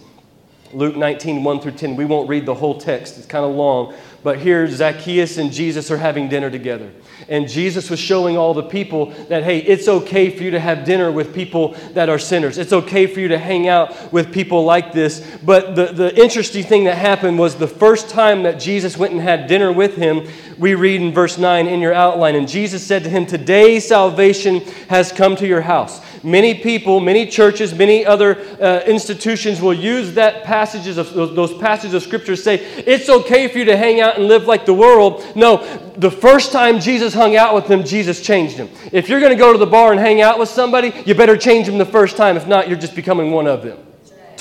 Luke 0.71 0.95
19, 0.95 1.43
1 1.43 1.59
through 1.59 1.71
10. 1.71 1.95
We 1.95 2.05
won't 2.05 2.29
read 2.29 2.45
the 2.45 2.53
whole 2.53 2.79
text, 2.79 3.17
it's 3.17 3.25
kind 3.25 3.45
of 3.45 3.55
long. 3.55 3.95
But 4.23 4.39
here, 4.39 4.67
Zacchaeus 4.69 5.37
and 5.37 5.51
Jesus 5.51 5.91
are 5.91 5.97
having 5.97 6.29
dinner 6.29 6.49
together. 6.49 6.91
And 7.27 7.47
Jesus 7.47 7.89
was 7.89 7.99
showing 7.99 8.37
all 8.37 8.53
the 8.53 8.63
people 8.63 9.07
that, 9.27 9.43
hey, 9.43 9.59
it's 9.59 9.87
okay 9.87 10.29
for 10.29 10.43
you 10.43 10.51
to 10.51 10.59
have 10.59 10.85
dinner 10.85 11.11
with 11.11 11.33
people 11.33 11.73
that 11.91 12.07
are 12.07 12.19
sinners. 12.19 12.57
It's 12.57 12.71
okay 12.71 13.05
for 13.05 13.19
you 13.19 13.27
to 13.27 13.37
hang 13.37 13.67
out 13.67 14.13
with 14.13 14.33
people 14.33 14.63
like 14.63 14.93
this. 14.93 15.19
But 15.43 15.75
the, 15.75 15.87
the 15.87 16.21
interesting 16.21 16.63
thing 16.63 16.85
that 16.85 16.97
happened 16.97 17.37
was 17.37 17.55
the 17.55 17.67
first 17.67 18.09
time 18.09 18.43
that 18.43 18.59
Jesus 18.59 18.97
went 18.97 19.11
and 19.11 19.21
had 19.21 19.47
dinner 19.47 19.73
with 19.73 19.97
him, 19.97 20.25
we 20.57 20.73
read 20.75 21.01
in 21.01 21.11
verse 21.11 21.37
9 21.37 21.67
in 21.67 21.81
your 21.81 21.93
outline. 21.93 22.35
And 22.35 22.47
Jesus 22.47 22.85
said 22.85 23.03
to 23.03 23.09
him, 23.09 23.25
Today 23.25 23.79
salvation 23.81 24.61
has 24.87 25.11
come 25.11 25.35
to 25.35 25.47
your 25.47 25.61
house. 25.61 26.01
Many 26.23 26.53
people, 26.53 27.01
many 27.01 27.27
churches, 27.27 27.73
many 27.73 28.05
other 28.05 28.39
uh, 28.61 28.81
institutions 28.85 29.59
will 29.59 29.73
use 29.73 30.13
that 30.13 30.45
passages 30.45 30.97
of 30.97 31.13
those, 31.13 31.53
passages 31.57 31.93
of 31.93 32.03
scripture 32.03 32.37
say 32.37 32.55
it's 32.85 33.09
okay 33.09 33.49
for 33.49 33.57
you 33.57 33.65
to 33.65 33.75
hang 33.75 33.99
out 33.99 34.12
and 34.17 34.27
live 34.27 34.45
like 34.45 34.65
the 34.65 34.73
world. 34.73 35.25
No, 35.35 35.57
the 35.97 36.11
first 36.11 36.51
time 36.51 36.79
Jesus 36.79 37.13
hung 37.13 37.35
out 37.35 37.53
with 37.53 37.67
them, 37.67 37.83
Jesus 37.83 38.21
changed 38.21 38.57
him. 38.57 38.69
If 38.91 39.09
you're 39.09 39.19
going 39.19 39.31
to 39.31 39.37
go 39.37 39.51
to 39.51 39.59
the 39.59 39.65
bar 39.65 39.91
and 39.91 39.99
hang 39.99 40.21
out 40.21 40.39
with 40.39 40.49
somebody, 40.49 40.93
you 41.05 41.13
better 41.15 41.37
change 41.37 41.67
them 41.67 41.77
the 41.77 41.85
first 41.85 42.17
time. 42.17 42.37
If 42.37 42.47
not, 42.47 42.67
you're 42.67 42.79
just 42.79 42.95
becoming 42.95 43.31
one 43.31 43.47
of 43.47 43.63
them 43.63 43.77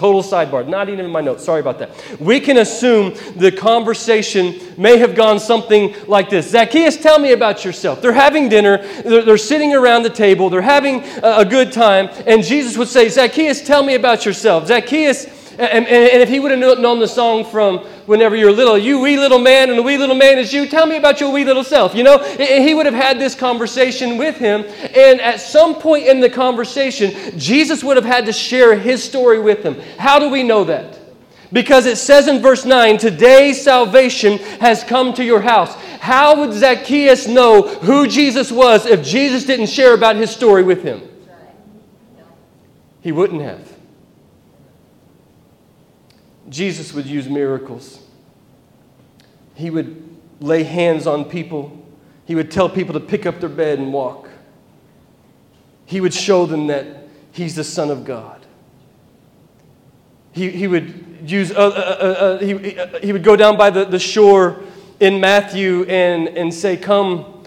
Total 0.03 0.23
sidebar, 0.23 0.67
not 0.67 0.89
even 0.89 1.05
in 1.05 1.11
my 1.11 1.21
notes. 1.21 1.45
Sorry 1.45 1.61
about 1.61 1.79
that. 1.79 1.91
We 2.19 2.41
can 2.41 2.57
assume 2.57 3.15
the 3.37 3.53
conversation 3.53 4.59
may 4.77 4.97
have 4.97 5.15
gone 5.15 5.39
something 5.39 5.95
like 6.09 6.31
this 6.31 6.51
Zacchaeus, 6.51 6.97
tell 6.97 7.19
me 7.19 7.33
about 7.33 7.65
yourself. 7.65 8.01
They're 8.01 8.13
having 8.13 8.49
dinner, 8.49 8.79
they're, 9.03 9.23
they're 9.23 9.39
sitting 9.39 9.75
around 9.75 10.03
the 10.03 10.11
table, 10.11 10.51
they're 10.51 10.63
having 10.63 11.05
a, 11.23 11.39
a 11.39 11.45
good 11.45 11.73
time, 11.73 12.09
and 12.27 12.43
Jesus 12.43 12.77
would 12.77 12.89
say, 12.89 13.09
Zacchaeus, 13.09 13.63
tell 13.63 13.85
me 13.85 13.95
about 13.95 14.25
yourself. 14.25 14.67
Zacchaeus, 14.67 15.27
and, 15.63 15.87
and, 15.87 16.11
and 16.11 16.23
if 16.23 16.29
he 16.29 16.41
would 16.41 16.51
have 16.51 16.79
known 16.79 16.99
the 16.99 17.07
song 17.07 17.45
from 17.45 17.79
whenever 18.07 18.35
you're 18.35 18.53
little, 18.53 18.77
you 18.77 19.01
wee 19.01 19.17
little 19.17 19.39
man, 19.39 19.71
and 19.71 19.79
the 19.79 19.83
wee 19.83 19.97
little 19.97 20.17
man 20.17 20.39
is 20.39 20.53
you, 20.53 20.67
tell 20.67 20.87
me 20.87 20.97
about 20.97 21.21
your 21.21 21.33
wee 21.33 21.45
little 21.45 21.65
self. 21.65 21.95
You 21.95 22.03
know, 22.03 22.19
and 22.19 22.65
he 22.65 22.75
would 22.75 22.87
have 22.87 22.95
had 22.95 23.19
this 23.19 23.35
conversation 23.35 24.19
with 24.19 24.37
him. 24.37 24.65
And 24.95 25.21
at 25.21 25.41
some 25.41 25.77
point 25.77 26.07
in 26.07 26.21
the 26.21 26.31
conversation, 26.31 27.39
Jesus 27.39 27.85
would 27.85 27.97
have 27.97 28.05
had 28.05 28.27
to 28.27 28.33
share 28.33 28.77
his 28.77 29.05
story 29.05 29.39
with 29.39 29.63
him. 29.63 29.81
How 29.99 30.19
do 30.19 30.29
we 30.29 30.43
know 30.43 30.65
that? 30.65 30.99
Because 31.53 31.87
it 31.87 31.97
says 31.97 32.29
in 32.29 32.41
verse 32.41 32.65
9, 32.65 32.97
today 32.99 33.53
salvation 33.53 34.39
has 34.61 34.83
come 34.83 35.13
to 35.15 35.25
your 35.25 35.41
house. 35.41 35.75
How 36.01 36.41
would 36.41 36.53
Zacchaeus 36.55 37.29
know 37.29 37.63
who 37.63 38.09
Jesus 38.09 38.51
was 38.51 38.87
if 38.87 39.05
Jesus 39.05 39.45
didn't 39.45 39.67
share 39.67 39.95
about 39.95 40.17
his 40.17 40.31
story 40.31 40.63
with 40.63 40.83
him? 40.83 41.03
He 43.03 43.13
wouldn't 43.13 43.43
have. 43.43 43.72
Jesus 46.53 46.93
would 46.93 47.07
use 47.07 47.29
miracles. 47.29 48.01
He 49.55 49.71
would 49.71 50.09
lay 50.39 50.63
hands 50.63 51.07
on 51.07 51.25
people. 51.25 51.85
He 52.27 52.35
would 52.35 52.51
tell 52.51 52.69
people 52.69 52.93
to 52.95 53.01
pick 53.01 53.27
up 53.27 53.41
their 53.41 53.49
bed 53.49 53.79
and 53.79 53.93
walk. 53.93 54.29
He 55.87 56.01
would 56.01 56.15
show 56.15 56.47
them 56.47 56.67
that 56.69 57.09
he's 57.33 57.57
the 57.57 57.65
Son 57.65 57.91
of 57.91 58.05
God. 58.05 58.45
He, 60.33 60.51
he 60.51 60.67
would 60.67 61.23
use, 61.25 61.53
uh, 61.53 61.55
uh, 61.55 61.59
uh, 61.59 62.05
uh 62.05 62.39
he, 62.39 62.79
uh, 62.79 62.99
he 63.01 63.13
would 63.13 63.25
go 63.25 63.37
down 63.37 63.57
by 63.57 63.71
the, 63.71 63.85
the 63.85 63.99
shore 63.99 64.63
in 65.01 65.21
Matthew 65.21 65.85
and, 65.85 66.29
and 66.29 66.53
say, 66.53 66.77
Come, 66.77 67.45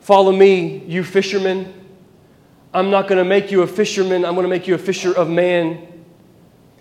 follow 0.00 0.32
me, 0.32 0.78
you 0.86 1.04
fishermen. 1.04 1.72
I'm 2.74 2.90
not 2.90 3.06
going 3.06 3.18
to 3.18 3.24
make 3.24 3.50
you 3.50 3.62
a 3.62 3.66
fisherman, 3.66 4.24
I'm 4.24 4.34
going 4.34 4.44
to 4.44 4.50
make 4.50 4.66
you 4.66 4.74
a 4.74 4.78
fisher 4.78 5.16
of 5.16 5.28
man. 5.28 5.88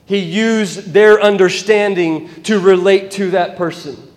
He 0.05 0.17
used 0.17 0.93
their 0.93 1.21
understanding 1.21 2.29
to 2.43 2.59
relate 2.59 3.11
to 3.11 3.31
that 3.31 3.57
person. 3.57 4.11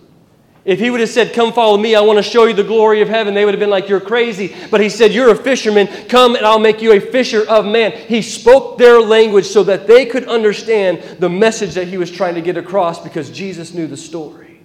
If 0.65 0.79
he 0.79 0.89
would 0.89 0.99
have 0.99 1.09
said, 1.09 1.33
Come 1.33 1.53
follow 1.53 1.77
me, 1.77 1.93
I 1.93 2.01
want 2.01 2.17
to 2.17 2.23
show 2.23 2.45
you 2.45 2.53
the 2.53 2.63
glory 2.63 3.01
of 3.01 3.07
heaven, 3.07 3.35
they 3.35 3.45
would 3.45 3.53
have 3.53 3.59
been 3.59 3.69
like, 3.69 3.87
You're 3.87 4.01
crazy. 4.01 4.55
But 4.71 4.81
he 4.81 4.89
said, 4.89 5.13
You're 5.13 5.29
a 5.29 5.35
fisherman, 5.35 5.87
come 6.09 6.35
and 6.35 6.43
I'll 6.43 6.59
make 6.59 6.81
you 6.81 6.91
a 6.91 6.99
fisher 6.99 7.47
of 7.47 7.65
man. 7.65 7.91
He 7.91 8.23
spoke 8.23 8.79
their 8.79 8.99
language 8.99 9.45
so 9.45 9.63
that 9.63 9.85
they 9.85 10.07
could 10.07 10.27
understand 10.27 11.19
the 11.19 11.29
message 11.29 11.75
that 11.75 11.87
he 11.87 11.97
was 11.97 12.09
trying 12.09 12.33
to 12.33 12.41
get 12.41 12.57
across 12.57 13.01
because 13.01 13.29
Jesus 13.29 13.75
knew 13.75 13.85
the 13.85 13.95
story. 13.95 14.59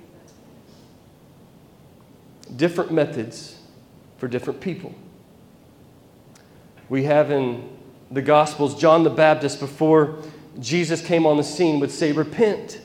Different 2.57 2.93
methods 2.93 3.61
for 4.17 4.27
different 4.27 4.61
people. 4.61 4.95
We 6.89 7.05
have 7.05 7.31
in 7.31 7.69
the 8.11 8.23
Gospels 8.23 8.75
John 8.81 9.05
the 9.05 9.11
Baptist 9.11 9.61
before 9.61 10.19
Jesus 10.61 11.05
came 11.05 11.27
on 11.27 11.37
the 11.37 11.45
scene 11.45 11.81
would 11.81 11.91
say, 11.91 12.13
Repent, 12.13 12.81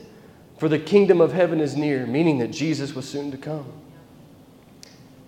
for 0.58 0.68
the 0.68 0.78
kingdom 0.78 1.20
of 1.20 1.32
heaven 1.32 1.60
is 1.60 1.76
near, 1.76 2.06
meaning 2.06 2.38
that 2.38 2.50
Jesus 2.50 2.94
was 2.94 3.08
soon 3.08 3.30
to 3.30 3.36
come. 3.36 3.70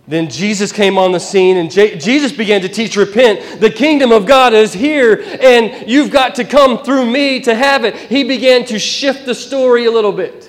Then 0.07 0.27
Jesus 0.27 0.71
came 0.71 0.97
on 0.97 1.11
the 1.11 1.19
scene 1.19 1.57
and 1.57 1.69
J- 1.69 1.95
Jesus 1.99 2.31
began 2.31 2.61
to 2.61 2.69
teach, 2.69 2.95
Repent, 2.95 3.61
the 3.61 3.69
kingdom 3.69 4.11
of 4.11 4.25
God 4.25 4.55
is 4.55 4.73
here, 4.73 5.23
and 5.39 5.87
you've 5.87 6.09
got 6.09 6.33
to 6.35 6.43
come 6.43 6.83
through 6.83 7.05
me 7.05 7.39
to 7.41 7.53
have 7.53 7.85
it. 7.85 7.95
He 7.95 8.23
began 8.23 8.65
to 8.65 8.79
shift 8.79 9.27
the 9.27 9.35
story 9.35 9.85
a 9.85 9.91
little 9.91 10.11
bit. 10.11 10.48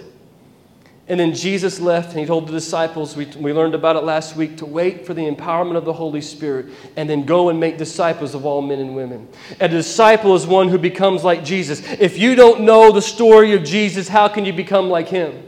And 1.10 1.18
then 1.18 1.34
Jesus 1.34 1.80
left 1.80 2.10
and 2.10 2.20
he 2.20 2.24
told 2.24 2.46
the 2.46 2.52
disciples, 2.52 3.16
we, 3.16 3.26
we 3.36 3.52
learned 3.52 3.74
about 3.74 3.96
it 3.96 4.04
last 4.04 4.36
week, 4.36 4.56
to 4.58 4.64
wait 4.64 5.04
for 5.04 5.12
the 5.12 5.28
empowerment 5.28 5.76
of 5.76 5.84
the 5.84 5.92
Holy 5.92 6.20
Spirit 6.20 6.66
and 6.96 7.10
then 7.10 7.26
go 7.26 7.48
and 7.48 7.58
make 7.58 7.76
disciples 7.76 8.32
of 8.32 8.46
all 8.46 8.62
men 8.62 8.78
and 8.78 8.94
women. 8.94 9.26
A 9.58 9.68
disciple 9.68 10.36
is 10.36 10.46
one 10.46 10.68
who 10.68 10.78
becomes 10.78 11.24
like 11.24 11.42
Jesus. 11.42 11.82
If 11.98 12.16
you 12.16 12.36
don't 12.36 12.60
know 12.60 12.92
the 12.92 13.02
story 13.02 13.54
of 13.54 13.64
Jesus, 13.64 14.06
how 14.06 14.28
can 14.28 14.44
you 14.44 14.52
become 14.52 14.88
like 14.88 15.08
him? 15.08 15.42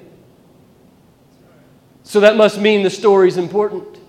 So 2.02 2.18
that 2.18 2.36
must 2.36 2.60
mean 2.60 2.82
the 2.82 2.90
story 2.90 3.28
is 3.28 3.36
important 3.36 4.01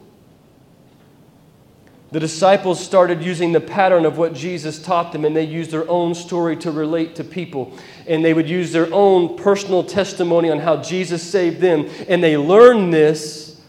the 2.14 2.20
disciples 2.20 2.80
started 2.80 3.24
using 3.24 3.54
the 3.54 3.60
pattern 3.60 4.06
of 4.06 4.20
what 4.20 4.36
Jesus 4.36 4.80
taught 4.80 5.12
them, 5.14 5.26
and 5.26 5.36
they 5.36 5.46
used 5.46 5.72
their 5.72 5.90
own 5.90 6.14
story 6.14 6.56
to 6.58 6.70
relate 6.70 7.16
to 7.16 7.24
people. 7.24 7.76
And 8.06 8.24
they 8.24 8.36
would 8.36 8.48
use 8.48 8.72
their 8.72 8.88
own 8.94 9.36
personal 9.36 9.84
testimony 9.84 10.52
on 10.52 10.60
how 10.60 10.78
Jesus 10.78 11.24
saved 11.24 11.60
them. 11.60 11.90
And 12.08 12.24
they 12.24 12.38
learned 12.38 12.94
this 12.94 13.60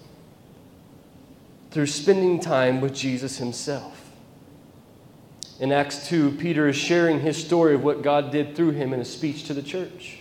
through 1.71 1.87
spending 1.87 2.39
time 2.39 2.83
with 2.83 2.95
Jesus 2.95 3.39
himself. 3.39 4.13
In 5.59 5.73
Acts 5.73 6.07
2, 6.09 6.33
Peter 6.33 6.69
is 6.69 6.77
sharing 6.77 7.21
his 7.21 7.43
story 7.43 7.75
of 7.75 7.83
what 7.83 8.03
God 8.03 8.31
did 8.31 8.55
through 8.55 8.73
him 8.73 8.93
in 8.93 9.01
a 9.01 9.07
speech 9.07 9.45
to 9.45 9.55
the 9.55 9.63
church. 9.63 10.19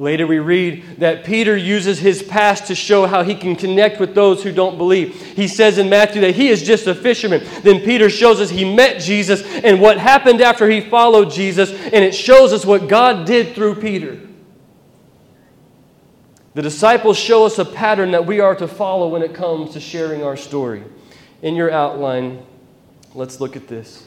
Later, 0.00 0.28
we 0.28 0.38
read 0.38 0.84
that 0.98 1.24
Peter 1.24 1.56
uses 1.56 1.98
his 1.98 2.22
past 2.22 2.68
to 2.68 2.76
show 2.76 3.06
how 3.06 3.24
he 3.24 3.34
can 3.34 3.56
connect 3.56 3.98
with 3.98 4.14
those 4.14 4.44
who 4.44 4.52
don't 4.52 4.78
believe. 4.78 5.20
He 5.34 5.48
says 5.48 5.76
in 5.76 5.88
Matthew 5.88 6.20
that 6.20 6.36
he 6.36 6.48
is 6.48 6.62
just 6.62 6.86
a 6.86 6.94
fisherman. 6.94 7.44
Then 7.62 7.80
Peter 7.80 8.08
shows 8.08 8.40
us 8.40 8.48
he 8.48 8.64
met 8.64 9.00
Jesus 9.00 9.42
and 9.64 9.80
what 9.80 9.98
happened 9.98 10.40
after 10.40 10.70
he 10.70 10.80
followed 10.80 11.32
Jesus, 11.32 11.72
and 11.72 12.04
it 12.04 12.14
shows 12.14 12.52
us 12.52 12.64
what 12.64 12.88
God 12.88 13.26
did 13.26 13.56
through 13.56 13.74
Peter. 13.76 14.20
The 16.54 16.62
disciples 16.62 17.18
show 17.18 17.44
us 17.44 17.58
a 17.58 17.64
pattern 17.64 18.12
that 18.12 18.24
we 18.24 18.38
are 18.38 18.54
to 18.54 18.68
follow 18.68 19.08
when 19.08 19.22
it 19.22 19.34
comes 19.34 19.72
to 19.72 19.80
sharing 19.80 20.22
our 20.22 20.36
story. 20.36 20.84
In 21.42 21.56
your 21.56 21.72
outline, 21.72 22.44
let's 23.14 23.40
look 23.40 23.56
at 23.56 23.66
this. 23.66 24.04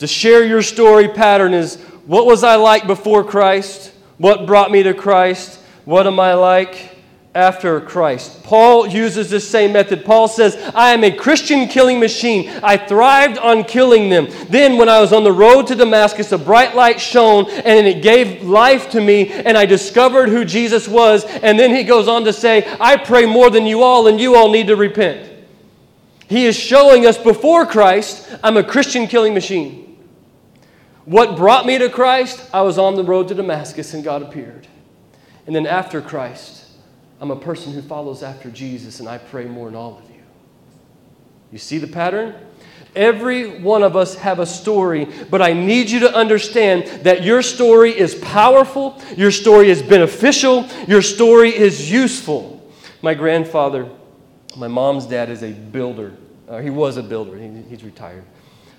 To 0.00 0.06
share 0.06 0.44
your 0.44 0.62
story 0.62 1.08
pattern 1.08 1.54
is 1.54 1.82
what 2.08 2.24
was 2.24 2.42
I 2.42 2.56
like 2.56 2.86
before 2.86 3.22
Christ? 3.22 3.92
What 4.16 4.46
brought 4.46 4.70
me 4.70 4.82
to 4.82 4.94
Christ? 4.94 5.60
What 5.84 6.06
am 6.06 6.18
I 6.18 6.32
like 6.32 6.96
after 7.34 7.82
Christ? 7.82 8.42
Paul 8.44 8.86
uses 8.86 9.28
this 9.28 9.46
same 9.46 9.74
method. 9.74 10.06
Paul 10.06 10.26
says, 10.26 10.56
I 10.74 10.94
am 10.94 11.04
a 11.04 11.14
Christian 11.14 11.68
killing 11.68 12.00
machine. 12.00 12.48
I 12.62 12.78
thrived 12.78 13.36
on 13.36 13.62
killing 13.62 14.08
them. 14.08 14.26
Then, 14.48 14.78
when 14.78 14.88
I 14.88 15.02
was 15.02 15.12
on 15.12 15.22
the 15.22 15.32
road 15.32 15.66
to 15.66 15.74
Damascus, 15.74 16.32
a 16.32 16.38
bright 16.38 16.74
light 16.74 16.98
shone 16.98 17.50
and 17.50 17.86
it 17.86 18.02
gave 18.02 18.42
life 18.42 18.88
to 18.92 19.02
me, 19.02 19.30
and 19.30 19.58
I 19.58 19.66
discovered 19.66 20.30
who 20.30 20.46
Jesus 20.46 20.88
was. 20.88 21.26
And 21.26 21.58
then 21.58 21.74
he 21.74 21.84
goes 21.84 22.08
on 22.08 22.24
to 22.24 22.32
say, 22.32 22.74
I 22.80 22.96
pray 22.96 23.26
more 23.26 23.50
than 23.50 23.66
you 23.66 23.82
all, 23.82 24.06
and 24.06 24.18
you 24.18 24.34
all 24.34 24.50
need 24.50 24.68
to 24.68 24.76
repent. 24.76 25.30
He 26.26 26.46
is 26.46 26.56
showing 26.56 27.04
us 27.04 27.18
before 27.18 27.66
Christ, 27.66 28.34
I'm 28.42 28.56
a 28.56 28.64
Christian 28.64 29.08
killing 29.08 29.34
machine. 29.34 29.87
What 31.08 31.38
brought 31.38 31.64
me 31.64 31.78
to 31.78 31.88
Christ? 31.88 32.50
I 32.52 32.60
was 32.60 32.76
on 32.76 32.94
the 32.94 33.02
road 33.02 33.28
to 33.28 33.34
Damascus 33.34 33.94
and 33.94 34.04
God 34.04 34.20
appeared. 34.20 34.66
And 35.46 35.56
then 35.56 35.66
after 35.66 36.02
Christ, 36.02 36.66
I'm 37.18 37.30
a 37.30 37.36
person 37.36 37.72
who 37.72 37.80
follows 37.80 38.22
after 38.22 38.50
Jesus 38.50 39.00
and 39.00 39.08
I 39.08 39.16
pray 39.16 39.46
more 39.46 39.68
than 39.68 39.74
all 39.74 39.96
of 39.96 40.10
you. 40.10 40.20
You 41.50 41.56
see 41.56 41.78
the 41.78 41.86
pattern? 41.86 42.34
Every 42.94 43.58
one 43.58 43.82
of 43.82 43.96
us 43.96 44.16
have 44.16 44.38
a 44.38 44.44
story, 44.44 45.08
but 45.30 45.40
I 45.40 45.54
need 45.54 45.88
you 45.88 46.00
to 46.00 46.14
understand 46.14 47.04
that 47.04 47.22
your 47.22 47.40
story 47.40 47.98
is 47.98 48.14
powerful, 48.16 49.00
your 49.16 49.30
story 49.30 49.70
is 49.70 49.80
beneficial, 49.80 50.66
your 50.86 51.00
story 51.00 51.56
is 51.56 51.90
useful. 51.90 52.70
My 53.00 53.14
grandfather, 53.14 53.88
my 54.58 54.68
mom's 54.68 55.06
dad, 55.06 55.30
is 55.30 55.42
a 55.42 55.52
builder. 55.52 56.12
Uh, 56.46 56.58
he 56.58 56.68
was 56.68 56.98
a 56.98 57.02
builder, 57.02 57.38
he, 57.38 57.48
he's 57.62 57.82
retired. 57.82 58.24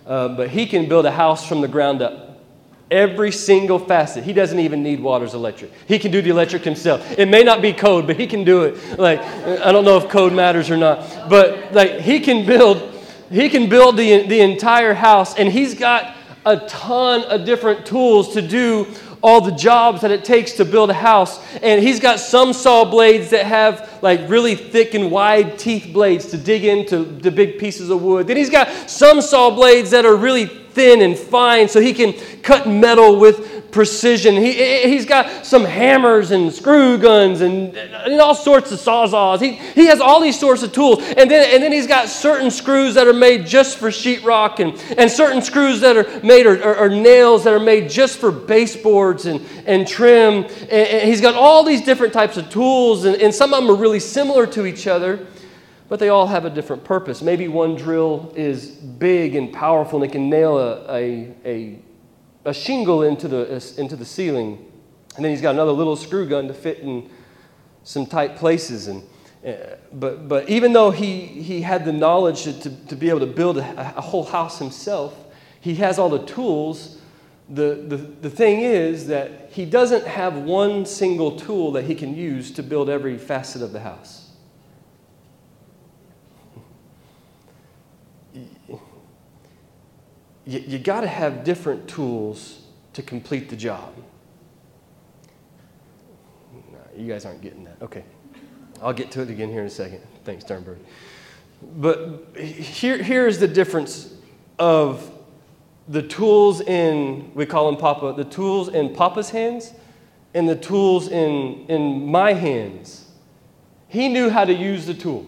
Uh, 0.09 0.27
but 0.29 0.49
he 0.49 0.65
can 0.65 0.89
build 0.89 1.05
a 1.05 1.11
house 1.11 1.47
from 1.47 1.61
the 1.61 1.67
ground 1.67 2.01
up. 2.01 2.41
Every 2.89 3.31
single 3.31 3.77
facet. 3.77 4.23
He 4.23 4.33
doesn't 4.33 4.57
even 4.57 4.81
need 4.81 4.99
water's 4.99 5.35
electric. 5.35 5.71
He 5.87 5.99
can 5.99 6.11
do 6.11 6.23
the 6.23 6.31
electric 6.31 6.63
himself. 6.63 7.19
It 7.19 7.27
may 7.27 7.43
not 7.43 7.61
be 7.61 7.71
code, 7.71 8.07
but 8.07 8.19
he 8.19 8.25
can 8.25 8.43
do 8.43 8.63
it. 8.63 8.97
Like 8.97 9.21
I 9.21 9.71
don't 9.71 9.85
know 9.85 9.97
if 9.97 10.09
code 10.09 10.33
matters 10.33 10.71
or 10.71 10.77
not, 10.77 11.29
but 11.29 11.71
like 11.71 11.99
he 11.99 12.19
can 12.19 12.47
build 12.47 12.95
he 13.29 13.47
can 13.49 13.69
build 13.69 13.97
the, 13.97 14.25
the 14.25 14.39
entire 14.39 14.95
house 14.95 15.35
and 15.35 15.47
he's 15.47 15.75
got 15.75 16.15
a 16.43 16.57
ton 16.67 17.21
of 17.25 17.45
different 17.45 17.85
tools 17.85 18.33
to 18.33 18.41
do 18.41 18.87
all 19.21 19.41
the 19.41 19.51
jobs 19.51 20.01
that 20.01 20.11
it 20.11 20.23
takes 20.23 20.53
to 20.53 20.65
build 20.65 20.89
a 20.89 20.93
house. 20.93 21.39
And 21.61 21.81
he's 21.81 21.99
got 21.99 22.19
some 22.19 22.53
saw 22.53 22.85
blades 22.85 23.31
that 23.31 23.45
have 23.45 23.99
like 24.01 24.21
really 24.29 24.55
thick 24.55 24.93
and 24.93 25.11
wide 25.11 25.59
teeth 25.59 25.91
blades 25.91 26.27
to 26.27 26.37
dig 26.37 26.63
into 26.63 27.03
the 27.03 27.31
big 27.31 27.59
pieces 27.59 27.89
of 27.89 28.01
wood. 28.01 28.27
Then 28.27 28.37
he's 28.37 28.49
got 28.49 28.89
some 28.89 29.21
saw 29.21 29.49
blades 29.49 29.91
that 29.91 30.05
are 30.05 30.15
really 30.15 30.45
thin 30.45 31.01
and 31.01 31.17
fine 31.17 31.67
so 31.67 31.81
he 31.81 31.93
can 31.93 32.13
cut 32.41 32.67
metal 32.67 33.19
with 33.19 33.48
precision. 33.71 34.35
He, 34.35 34.53
he's 34.87 35.05
got 35.05 35.45
some 35.45 35.63
hammers 35.63 36.31
and 36.31 36.51
screw 36.51 36.97
guns 36.97 37.41
and, 37.41 37.75
and 37.75 38.19
all 38.19 38.35
sorts 38.35 38.71
of 38.71 38.79
sawzalls. 38.79 39.41
He, 39.41 39.53
he 39.53 39.87
has 39.87 39.99
all 39.99 40.19
these 40.21 40.39
sorts 40.39 40.63
of 40.63 40.71
tools. 40.71 40.99
And 40.99 41.29
then, 41.29 41.53
and 41.53 41.63
then 41.63 41.71
he's 41.71 41.87
got 41.87 42.09
certain 42.09 42.51
screws 42.51 42.95
that 42.95 43.07
are 43.07 43.13
made 43.13 43.45
just 43.45 43.77
for 43.77 43.89
sheetrock 43.89 44.59
and, 44.59 44.99
and 44.99 45.09
certain 45.09 45.41
screws 45.41 45.81
that 45.81 45.97
are 45.97 46.25
made 46.25 46.45
or, 46.45 46.61
or, 46.63 46.75
or 46.77 46.89
nails 46.89 47.43
that 47.43 47.53
are 47.53 47.59
made 47.59 47.89
just 47.89 48.19
for 48.19 48.31
baseboards 48.31 49.25
and, 49.25 49.41
and 49.65 49.87
trim. 49.87 50.45
And, 50.45 50.71
and 50.71 51.09
he's 51.09 51.21
got 51.21 51.35
all 51.35 51.63
these 51.63 51.81
different 51.81 52.13
types 52.13 52.37
of 52.37 52.49
tools, 52.49 53.05
and, 53.05 53.15
and 53.17 53.33
some 53.33 53.53
of 53.53 53.61
them 53.61 53.71
are 53.71 53.79
really 53.79 53.99
similar 53.99 54.45
to 54.47 54.65
each 54.65 54.87
other 54.87 55.25
but 55.89 55.99
they 55.99 56.09
all 56.09 56.27
have 56.27 56.45
a 56.45 56.49
different 56.51 56.83
purpose. 56.83 57.21
Maybe 57.23 57.47
one 57.47 57.75
drill 57.75 58.31
is 58.35 58.67
big 58.67 59.35
and 59.35 59.51
powerful 59.51 60.01
and 60.01 60.09
it 60.09 60.13
can 60.13 60.29
nail 60.29 60.57
a, 60.59 60.95
a, 60.95 61.33
a, 61.43 61.79
a 62.49 62.53
shingle 62.53 63.03
into 63.03 63.27
the, 63.27 63.75
into 63.77 63.95
the 63.95 64.05
ceiling. 64.05 64.65
And 65.15 65.23
then 65.23 65.31
he's 65.31 65.41
got 65.41 65.55
another 65.55 65.71
little 65.71 65.95
screw 65.95 66.27
gun 66.27 66.47
to 66.47 66.53
fit 66.53 66.79
in 66.79 67.09
some 67.83 68.05
tight 68.05 68.37
places. 68.37 68.87
And, 68.87 69.03
uh, 69.45 69.75
but, 69.93 70.27
but 70.27 70.49
even 70.49 70.73
though 70.73 70.91
he, 70.91 71.25
he 71.25 71.61
had 71.61 71.85
the 71.85 71.93
knowledge 71.93 72.43
to, 72.43 72.59
to, 72.61 72.85
to 72.87 72.95
be 72.95 73.09
able 73.09 73.21
to 73.21 73.27
build 73.27 73.57
a, 73.57 73.97
a, 73.97 74.01
whole 74.01 74.25
house 74.25 74.59
himself, 74.59 75.15
he 75.61 75.75
has 75.75 75.99
all 75.99 76.09
the 76.09 76.25
tools. 76.25 76.99
The, 77.49 77.85
the, 77.87 77.97
the 77.97 78.29
thing 78.29 78.61
is 78.61 79.07
that 79.07 79.49
he 79.51 79.65
doesn't 79.65 80.05
have 80.05 80.37
one 80.37 80.85
single 80.85 81.37
tool 81.37 81.71
that 81.73 81.85
he 81.85 81.95
can 81.95 82.15
use 82.15 82.51
to 82.51 82.63
build 82.63 82.89
every 82.89 83.17
facet 83.17 83.61
of 83.61 83.73
the 83.73 83.79
house. 83.79 84.28
You, 90.49 90.59
you 90.65 90.79
got 90.79 91.01
to 91.01 91.07
have 91.07 91.43
different 91.43 91.87
tools 91.87 92.61
to 92.93 93.03
complete 93.03 93.49
the 93.49 93.55
job. 93.55 93.93
you 96.97 97.07
guys 97.07 97.23
aren't 97.23 97.41
getting 97.41 97.63
that. 97.63 97.77
Okay. 97.81 98.03
I'll 98.81 98.93
get 98.93 99.11
to 99.11 99.21
it 99.21 99.29
again 99.29 99.49
here 99.49 99.61
in 99.61 99.67
a 99.67 99.69
second. 99.69 100.01
Thanks, 100.25 100.43
Sternberg. 100.43 100.79
But 101.77 102.35
here, 102.35 103.01
here's 103.01 103.37
the 103.37 103.47
difference 103.47 104.13
of 104.57 105.09
the 105.87 106.01
tools 106.01 106.61
in, 106.61 107.31
we 107.35 107.45
call 107.45 107.71
them 107.71 107.79
Papa, 107.79 108.13
the 108.17 108.29
tools 108.29 108.69
in 108.69 108.93
Papa's 108.95 109.29
hands 109.29 109.73
and 110.33 110.49
the 110.49 110.55
tools 110.55 111.09
in, 111.09 111.65
in 111.67 112.05
my 112.05 112.33
hands. 112.33 113.11
He 113.87 114.07
knew 114.07 114.29
how 114.29 114.45
to 114.45 114.53
use 114.53 114.85
the 114.85 114.93
tool. 114.93 115.25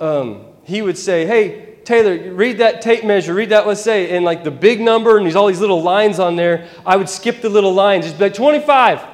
Um, 0.00 0.46
he 0.64 0.82
would 0.82 0.98
say, 0.98 1.26
hey, 1.26 1.71
Taylor, 1.84 2.32
read 2.32 2.58
that 2.58 2.80
tape 2.82 3.04
measure, 3.04 3.34
read 3.34 3.50
that, 3.50 3.66
let's 3.66 3.82
say, 3.82 4.16
and 4.16 4.24
like 4.24 4.44
the 4.44 4.50
big 4.50 4.80
number 4.80 5.16
and 5.16 5.26
there's 5.26 5.36
all 5.36 5.48
these 5.48 5.60
little 5.60 5.82
lines 5.82 6.18
on 6.18 6.36
there. 6.36 6.68
I 6.86 6.96
would 6.96 7.08
skip 7.08 7.40
the 7.42 7.48
little 7.48 7.74
lines, 7.74 8.04
just 8.04 8.18
be 8.18 8.24
like 8.24 8.34
25. 8.34 9.12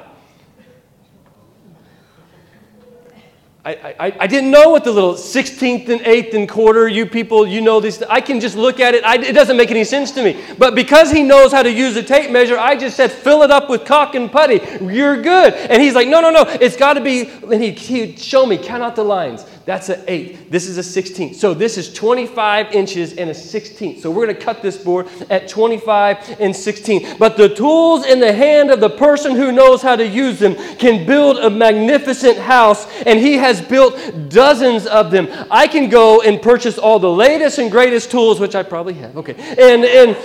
I, 3.69 3.95
I, 4.01 4.17
I 4.21 4.27
didn't 4.27 4.51
know 4.51 4.71
what 4.71 4.85
the 4.85 4.93
little 4.93 5.13
16th 5.13 5.91
and 5.91 6.01
8th 6.01 6.33
and 6.33 6.49
quarter, 6.49 6.89
you 6.89 7.05
people, 7.05 7.47
you 7.47 7.61
know 7.61 7.81
this. 7.81 8.03
I 8.09 8.23
can 8.23 8.41
just 8.41 8.57
look 8.57 8.81
at 8.81 8.95
it. 8.95 9.05
I, 9.05 9.17
it 9.17 9.35
doesn't 9.35 9.59
make 9.59 9.71
any 9.71 9.85
sense 9.85 10.11
to 10.13 10.23
me. 10.23 10.43
But 10.57 10.75
because 10.75 11.11
he 11.11 11.23
knows 11.23 11.53
how 11.53 11.63
to 11.63 11.71
use 11.71 11.95
a 11.97 12.03
tape 12.03 12.31
measure, 12.31 12.57
I 12.57 12.77
just 12.77 12.97
said, 12.97 13.13
fill 13.13 13.43
it 13.43 13.51
up 13.51 13.69
with 13.69 13.85
caulk 13.85 14.15
and 14.15 14.33
putty. 14.33 14.61
You're 14.83 15.21
good. 15.21 15.53
And 15.53 15.83
he's 15.83 15.95
like, 15.95 16.09
no, 16.09 16.23
no, 16.23 16.31
no. 16.31 16.45
It's 16.49 16.79
got 16.79 16.95
to 16.95 17.03
be. 17.03 17.29
And 17.29 17.63
he, 17.63 17.73
he'd 17.73 18.19
show 18.19 18.47
me, 18.47 18.57
count 18.57 18.83
out 18.83 18.97
the 18.97 19.05
lines. 19.05 19.45
That's 19.69 19.91
an 19.91 20.03
eighth. 20.09 20.51
This 20.51 20.67
is 20.67 20.79
a 20.79 21.03
16th. 21.03 21.35
So 21.35 21.53
this 21.53 21.77
is 21.77 21.93
25 21.93 22.73
inches 22.73 23.19
and 23.19 23.29
a 23.29 23.35
16th. 23.35 24.01
So 24.01 24.11
we're 24.11 24.25
going 24.25 24.39
to 24.39 24.43
cut 24.43 24.63
this 24.63 24.79
board 24.79 25.09
at 25.29 25.47
25 25.47 26.41
and 26.41 26.57
16. 26.57 27.19
But 27.19 27.37
the 27.37 27.51
tools 27.51 28.07
in 28.07 28.19
the 28.19 28.33
hand 28.33 28.71
of 28.71 28.81
the 28.81 28.89
person 28.89 29.37
who 29.37 29.53
knows 29.53 29.83
how 29.83 29.95
to 29.95 30.07
use 30.07 30.39
them 30.39 30.55
can 30.79 31.07
build 31.07 31.37
a 31.37 31.51
magnificent 31.51 32.39
house, 32.39 32.91
and 33.03 33.19
he 33.19 33.35
has 33.35 33.61
built 33.61 33.95
dozens 34.31 34.87
of 34.87 35.11
them. 35.11 35.29
I 35.51 35.67
can 35.67 35.91
go 35.91 36.23
and 36.23 36.41
purchase 36.41 36.79
all 36.79 36.99
the 36.99 37.13
latest 37.13 37.59
and 37.59 37.71
greatest 37.71 38.11
tools, 38.11 38.41
which 38.41 38.55
I 38.55 38.63
probably 38.63 38.95
have. 38.95 39.19
Okay. 39.19 39.35
And, 39.35 39.85
and, 39.85 40.17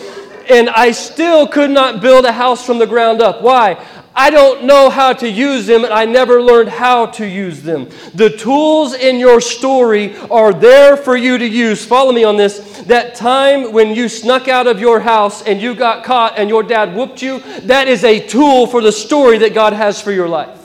and 0.49 0.69
I 0.69 0.91
still 0.91 1.49
could 1.49 1.69
not 1.69 2.01
build 2.01 2.23
a 2.23 2.31
house 2.31 2.65
from 2.65 2.79
the 2.79 2.87
ground 2.87 3.21
up. 3.21 3.41
Why? 3.41 3.85
I 4.15 4.29
don't 4.29 4.65
know 4.65 4.91
how 4.91 5.13
to 5.13 5.27
use 5.27 5.65
them, 5.65 5.83
and 5.83 5.93
I 5.93 6.05
never 6.05 6.39
learned 6.41 6.69
how 6.69 7.07
to 7.07 7.25
use 7.25 7.63
them. 7.63 7.89
The 8.13 8.29
tools 8.29 8.93
in 8.93 9.17
your 9.17 9.41
story 9.41 10.15
are 10.29 10.53
there 10.53 10.95
for 10.95 11.17
you 11.17 11.39
to 11.39 11.47
use. 11.47 11.83
Follow 11.83 12.11
me 12.11 12.23
on 12.23 12.37
this. 12.37 12.83
That 12.83 13.15
time 13.15 13.71
when 13.71 13.95
you 13.95 14.07
snuck 14.07 14.47
out 14.47 14.67
of 14.67 14.79
your 14.79 14.99
house 14.99 15.41
and 15.41 15.59
you 15.59 15.73
got 15.73 16.03
caught 16.03 16.37
and 16.37 16.47
your 16.47 16.61
dad 16.61 16.95
whooped 16.95 17.23
you, 17.23 17.39
that 17.61 17.87
is 17.87 18.03
a 18.03 18.19
tool 18.25 18.67
for 18.67 18.81
the 18.81 18.91
story 18.91 19.39
that 19.39 19.55
God 19.55 19.73
has 19.73 19.99
for 19.99 20.11
your 20.11 20.29
life. 20.29 20.59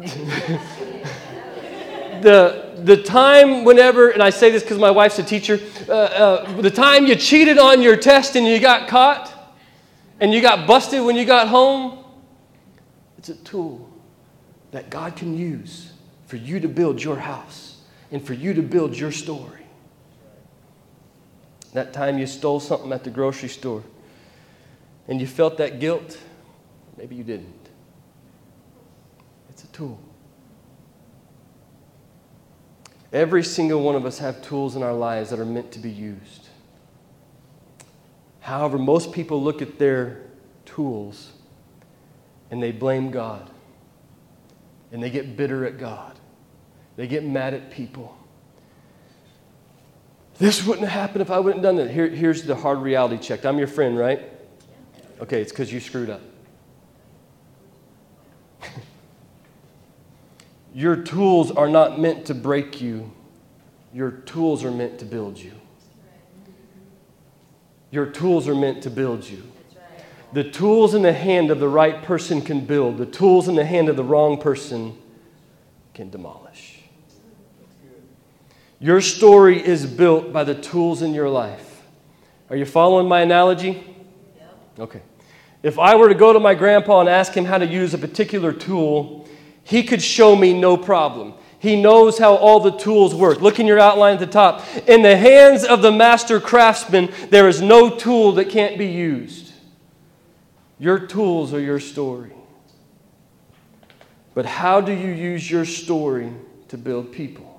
the, 2.22 2.70
the 2.84 3.02
time 3.02 3.64
whenever, 3.64 4.10
and 4.10 4.22
I 4.22 4.30
say 4.30 4.50
this 4.50 4.62
because 4.62 4.78
my 4.78 4.92
wife's 4.92 5.18
a 5.18 5.24
teacher, 5.24 5.58
uh, 5.88 5.92
uh, 5.92 6.60
the 6.60 6.70
time 6.70 7.06
you 7.06 7.16
cheated 7.16 7.58
on 7.58 7.82
your 7.82 7.96
test 7.96 8.36
and 8.36 8.46
you 8.46 8.60
got 8.60 8.88
caught, 8.88 9.39
and 10.20 10.32
you 10.32 10.42
got 10.42 10.66
busted 10.66 11.02
when 11.02 11.16
you 11.16 11.24
got 11.24 11.48
home, 11.48 12.04
it's 13.18 13.30
a 13.30 13.34
tool 13.36 13.90
that 14.70 14.90
God 14.90 15.16
can 15.16 15.36
use 15.36 15.92
for 16.26 16.36
you 16.36 16.60
to 16.60 16.68
build 16.68 17.02
your 17.02 17.16
house 17.16 17.82
and 18.12 18.24
for 18.24 18.34
you 18.34 18.54
to 18.54 18.62
build 18.62 18.96
your 18.96 19.10
story. 19.10 19.64
That 21.72 21.92
time 21.92 22.18
you 22.18 22.26
stole 22.26 22.60
something 22.60 22.92
at 22.92 23.02
the 23.02 23.10
grocery 23.10 23.48
store 23.48 23.82
and 25.08 25.20
you 25.20 25.26
felt 25.26 25.56
that 25.58 25.80
guilt, 25.80 26.18
maybe 26.96 27.16
you 27.16 27.24
didn't. 27.24 27.68
It's 29.48 29.64
a 29.64 29.68
tool. 29.68 30.00
Every 33.12 33.42
single 33.42 33.82
one 33.82 33.96
of 33.96 34.04
us 34.06 34.18
have 34.18 34.40
tools 34.42 34.76
in 34.76 34.82
our 34.82 34.92
lives 34.92 35.30
that 35.30 35.40
are 35.40 35.44
meant 35.44 35.72
to 35.72 35.78
be 35.78 35.90
used. 35.90 36.49
However, 38.40 38.78
most 38.78 39.12
people 39.12 39.42
look 39.42 39.62
at 39.62 39.78
their 39.78 40.22
tools 40.64 41.32
and 42.50 42.62
they 42.62 42.72
blame 42.72 43.10
God. 43.10 43.48
And 44.92 45.02
they 45.02 45.10
get 45.10 45.36
bitter 45.36 45.64
at 45.64 45.78
God. 45.78 46.18
They 46.96 47.06
get 47.06 47.24
mad 47.24 47.54
at 47.54 47.70
people. 47.70 48.16
This 50.38 50.66
wouldn't 50.66 50.88
have 50.88 51.00
happened 51.00 51.22
if 51.22 51.30
I 51.30 51.38
wouldn't 51.38 51.62
have 51.64 51.76
done 51.76 51.84
that. 51.84 51.92
Here, 51.92 52.08
here's 52.08 52.42
the 52.44 52.56
hard 52.56 52.78
reality 52.78 53.18
check. 53.18 53.44
I'm 53.44 53.58
your 53.58 53.68
friend, 53.68 53.96
right? 53.96 54.22
Okay, 55.20 55.42
it's 55.42 55.52
because 55.52 55.70
you 55.70 55.80
screwed 55.80 56.08
up. 56.08 56.22
your 60.74 60.96
tools 60.96 61.50
are 61.50 61.68
not 61.68 62.00
meant 62.00 62.24
to 62.26 62.34
break 62.34 62.80
you, 62.80 63.12
your 63.92 64.10
tools 64.10 64.64
are 64.64 64.70
meant 64.70 64.98
to 65.00 65.04
build 65.04 65.38
you. 65.38 65.59
Your 67.90 68.06
tools 68.06 68.48
are 68.48 68.54
meant 68.54 68.82
to 68.84 68.90
build 68.90 69.28
you. 69.28 69.42
The 70.32 70.44
tools 70.44 70.94
in 70.94 71.02
the 71.02 71.12
hand 71.12 71.50
of 71.50 71.58
the 71.58 71.68
right 71.68 72.02
person 72.02 72.40
can 72.40 72.64
build, 72.64 72.98
the 72.98 73.06
tools 73.06 73.48
in 73.48 73.56
the 73.56 73.64
hand 73.64 73.88
of 73.88 73.96
the 73.96 74.04
wrong 74.04 74.40
person 74.40 74.96
can 75.92 76.08
demolish. 76.08 76.78
Your 78.78 79.00
story 79.00 79.62
is 79.62 79.84
built 79.84 80.32
by 80.32 80.44
the 80.44 80.54
tools 80.54 81.02
in 81.02 81.12
your 81.12 81.28
life. 81.28 81.82
Are 82.48 82.56
you 82.56 82.64
following 82.64 83.08
my 83.08 83.20
analogy? 83.20 83.84
Okay. 84.78 85.02
If 85.62 85.78
I 85.78 85.96
were 85.96 86.08
to 86.08 86.14
go 86.14 86.32
to 86.32 86.40
my 86.40 86.54
grandpa 86.54 87.00
and 87.00 87.08
ask 87.08 87.34
him 87.34 87.44
how 87.44 87.58
to 87.58 87.66
use 87.66 87.92
a 87.92 87.98
particular 87.98 88.52
tool, 88.52 89.28
he 89.62 89.82
could 89.82 90.00
show 90.00 90.34
me 90.34 90.58
no 90.58 90.76
problem. 90.76 91.34
He 91.60 91.80
knows 91.80 92.18
how 92.18 92.36
all 92.36 92.58
the 92.58 92.70
tools 92.70 93.14
work. 93.14 93.42
Look 93.42 93.60
in 93.60 93.66
your 93.66 93.78
outline 93.78 94.14
at 94.14 94.20
the 94.20 94.26
top. 94.26 94.64
In 94.88 95.02
the 95.02 95.14
hands 95.14 95.62
of 95.62 95.82
the 95.82 95.92
master 95.92 96.40
craftsman, 96.40 97.12
there 97.28 97.48
is 97.48 97.60
no 97.60 97.94
tool 97.94 98.32
that 98.32 98.48
can't 98.48 98.78
be 98.78 98.86
used. 98.86 99.52
Your 100.78 100.98
tools 100.98 101.52
are 101.52 101.60
your 101.60 101.78
story. 101.78 102.32
But 104.32 104.46
how 104.46 104.80
do 104.80 104.92
you 104.92 105.10
use 105.10 105.50
your 105.50 105.66
story 105.66 106.32
to 106.68 106.78
build 106.78 107.12
people? 107.12 107.49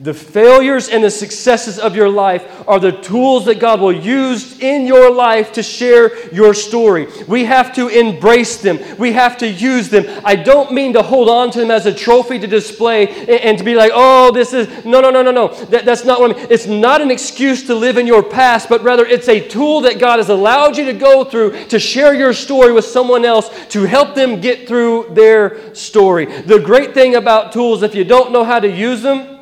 The 0.00 0.14
failures 0.14 0.88
and 0.88 1.02
the 1.02 1.10
successes 1.10 1.80
of 1.80 1.96
your 1.96 2.08
life 2.08 2.64
are 2.68 2.78
the 2.78 2.92
tools 2.92 3.46
that 3.46 3.58
God 3.58 3.80
will 3.80 3.92
use 3.92 4.60
in 4.60 4.86
your 4.86 5.12
life 5.12 5.52
to 5.54 5.62
share 5.62 6.32
your 6.32 6.54
story. 6.54 7.08
We 7.26 7.44
have 7.46 7.74
to 7.74 7.88
embrace 7.88 8.58
them, 8.62 8.78
we 8.96 9.12
have 9.12 9.36
to 9.38 9.48
use 9.48 9.88
them. 9.88 10.04
I 10.24 10.36
don't 10.36 10.72
mean 10.72 10.92
to 10.92 11.02
hold 11.02 11.28
on 11.28 11.50
to 11.50 11.58
them 11.58 11.72
as 11.72 11.86
a 11.86 11.92
trophy 11.92 12.38
to 12.38 12.46
display 12.46 13.08
and 13.26 13.58
to 13.58 13.64
be 13.64 13.74
like, 13.74 13.90
oh, 13.92 14.30
this 14.30 14.52
is, 14.52 14.84
no, 14.84 15.00
no, 15.00 15.10
no, 15.10 15.22
no, 15.22 15.32
no. 15.32 15.48
That, 15.64 15.84
that's 15.84 16.04
not 16.04 16.20
what 16.20 16.30
I 16.30 16.38
mean. 16.38 16.46
It's 16.48 16.66
not 16.66 17.00
an 17.00 17.10
excuse 17.10 17.66
to 17.66 17.74
live 17.74 17.98
in 17.98 18.06
your 18.06 18.22
past, 18.22 18.68
but 18.68 18.82
rather 18.84 19.04
it's 19.04 19.28
a 19.28 19.48
tool 19.48 19.80
that 19.80 19.98
God 19.98 20.18
has 20.20 20.28
allowed 20.28 20.76
you 20.76 20.84
to 20.84 20.92
go 20.92 21.24
through 21.24 21.64
to 21.66 21.80
share 21.80 22.14
your 22.14 22.32
story 22.32 22.72
with 22.72 22.84
someone 22.84 23.24
else 23.24 23.50
to 23.70 23.82
help 23.82 24.14
them 24.14 24.40
get 24.40 24.68
through 24.68 25.08
their 25.10 25.74
story. 25.74 26.26
The 26.26 26.60
great 26.60 26.94
thing 26.94 27.16
about 27.16 27.52
tools, 27.52 27.82
if 27.82 27.96
you 27.96 28.04
don't 28.04 28.30
know 28.30 28.44
how 28.44 28.60
to 28.60 28.70
use 28.70 29.02
them, 29.02 29.37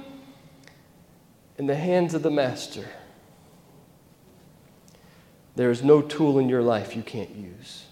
in 1.58 1.66
the 1.66 1.76
hands 1.76 2.14
of 2.14 2.22
the 2.22 2.30
Master. 2.30 2.84
There 5.54 5.70
is 5.70 5.82
no 5.82 6.02
tool 6.02 6.38
in 6.38 6.48
your 6.48 6.62
life 6.62 6.94
you 6.94 7.02
can't 7.02 7.34
use. 7.34 7.84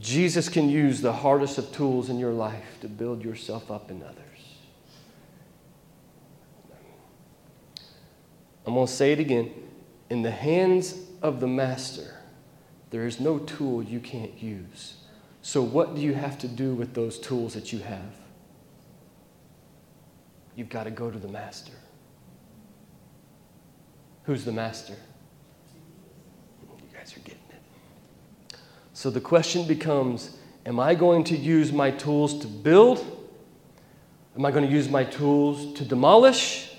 Jesus 0.00 0.48
can 0.48 0.68
use 0.68 1.00
the 1.00 1.12
hardest 1.12 1.58
of 1.58 1.72
tools 1.72 2.08
in 2.08 2.18
your 2.18 2.32
life 2.32 2.80
to 2.80 2.88
build 2.88 3.24
yourself 3.24 3.70
up 3.70 3.90
in 3.90 4.02
others. 4.02 4.24
I'm 8.66 8.74
going 8.74 8.86
to 8.86 8.92
say 8.92 9.12
it 9.12 9.18
again. 9.18 9.50
In 10.10 10.22
the 10.22 10.30
hands 10.30 10.94
of 11.22 11.40
the 11.40 11.46
master, 11.46 12.16
there 12.90 13.06
is 13.06 13.18
no 13.18 13.38
tool 13.38 13.82
you 13.82 14.00
can't 14.00 14.40
use. 14.40 14.96
So, 15.42 15.62
what 15.62 15.94
do 15.94 16.00
you 16.00 16.14
have 16.14 16.38
to 16.38 16.48
do 16.48 16.74
with 16.74 16.94
those 16.94 17.18
tools 17.18 17.54
that 17.54 17.72
you 17.72 17.78
have? 17.80 18.17
You've 20.58 20.68
got 20.68 20.84
to 20.84 20.90
go 20.90 21.08
to 21.08 21.20
the 21.20 21.28
master. 21.28 21.70
Who's 24.24 24.44
the 24.44 24.50
master? 24.50 24.96
You 26.62 26.92
guys 26.92 27.16
are 27.16 27.20
getting 27.20 27.38
it. 27.50 28.58
So 28.92 29.08
the 29.08 29.20
question 29.20 29.68
becomes 29.68 30.36
Am 30.66 30.80
I 30.80 30.96
going 30.96 31.22
to 31.24 31.36
use 31.36 31.72
my 31.72 31.92
tools 31.92 32.40
to 32.40 32.48
build? 32.48 32.98
Am 34.36 34.44
I 34.44 34.50
going 34.50 34.66
to 34.66 34.70
use 34.70 34.88
my 34.88 35.04
tools 35.04 35.78
to 35.78 35.84
demolish? 35.84 36.74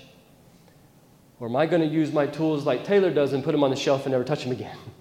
Or 1.38 1.48
am 1.48 1.56
I 1.56 1.64
going 1.64 1.80
to 1.80 1.88
use 1.88 2.12
my 2.12 2.26
tools 2.26 2.66
like 2.66 2.84
Taylor 2.84 3.10
does 3.10 3.32
and 3.32 3.42
put 3.42 3.52
them 3.52 3.64
on 3.64 3.70
the 3.70 3.76
shelf 3.76 4.04
and 4.04 4.12
never 4.12 4.24
touch 4.24 4.42
them 4.42 4.52
again? 4.52 4.76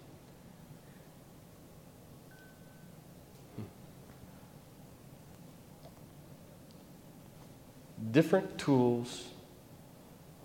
different 8.11 8.57
tools 8.57 9.29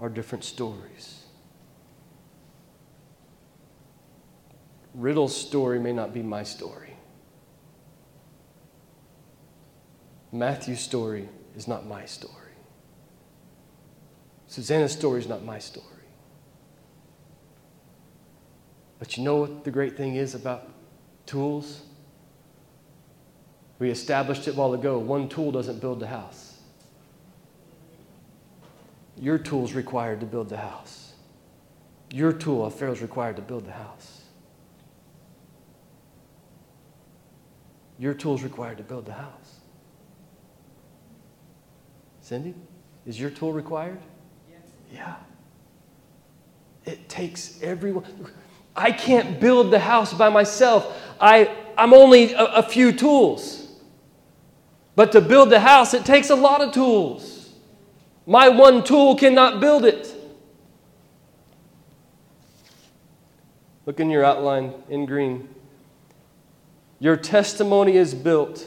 are 0.00 0.08
different 0.08 0.44
stories. 0.44 1.24
Riddle's 4.94 5.36
story 5.36 5.80
may 5.80 5.92
not 5.92 6.14
be 6.14 6.22
my 6.22 6.42
story. 6.42 6.94
Matthew's 10.30 10.80
story 10.80 11.28
is 11.56 11.66
not 11.66 11.86
my 11.86 12.04
story. 12.06 12.34
Susanna's 14.46 14.92
story 14.92 15.20
is 15.20 15.28
not 15.28 15.44
my 15.44 15.58
story. 15.58 15.86
But 18.98 19.16
you 19.16 19.24
know 19.24 19.36
what 19.36 19.64
the 19.64 19.70
great 19.70 19.96
thing 19.96 20.16
is 20.16 20.34
about 20.34 20.70
tools? 21.26 21.82
We 23.78 23.90
established 23.90 24.46
it 24.46 24.54
a 24.54 24.54
while 24.54 24.74
ago. 24.74 24.98
One 24.98 25.28
tool 25.28 25.50
doesn't 25.50 25.80
build 25.80 26.00
the 26.00 26.06
house. 26.06 26.53
Your 29.20 29.38
tool 29.38 29.64
is 29.64 29.74
required 29.74 30.20
to 30.20 30.26
build 30.26 30.48
the 30.48 30.56
house. 30.56 31.12
Your 32.10 32.32
tool, 32.32 32.68
Pharaoh, 32.70 32.92
is 32.92 33.02
required 33.02 33.36
to 33.36 33.42
build 33.42 33.66
the 33.66 33.72
house. 33.72 34.22
Your 37.98 38.14
tool 38.14 38.34
is 38.34 38.42
required 38.42 38.78
to 38.78 38.82
build 38.82 39.06
the 39.06 39.12
house. 39.12 39.60
Cindy, 42.20 42.54
is 43.06 43.20
your 43.20 43.30
tool 43.30 43.52
required? 43.52 44.00
Yes. 44.50 44.60
Yeah. 44.92 45.14
It 46.84 47.08
takes 47.08 47.62
everyone. 47.62 48.04
I 48.76 48.90
can't 48.90 49.38
build 49.38 49.70
the 49.70 49.78
house 49.78 50.12
by 50.12 50.28
myself. 50.28 51.00
I, 51.20 51.50
I'm 51.78 51.94
only 51.94 52.32
a, 52.32 52.44
a 52.44 52.62
few 52.62 52.92
tools. 52.92 53.68
But 54.96 55.12
to 55.12 55.20
build 55.20 55.50
the 55.50 55.60
house, 55.60 55.94
it 55.94 56.04
takes 56.04 56.30
a 56.30 56.34
lot 56.34 56.60
of 56.60 56.72
tools. 56.72 57.33
My 58.26 58.48
one 58.48 58.82
tool 58.84 59.16
cannot 59.16 59.60
build 59.60 59.84
it. 59.84 60.14
Look 63.86 64.00
in 64.00 64.08
your 64.10 64.24
outline 64.24 64.72
in 64.88 65.04
green. 65.04 65.48
Your 67.00 67.16
testimony 67.16 67.96
is 67.96 68.14
built 68.14 68.66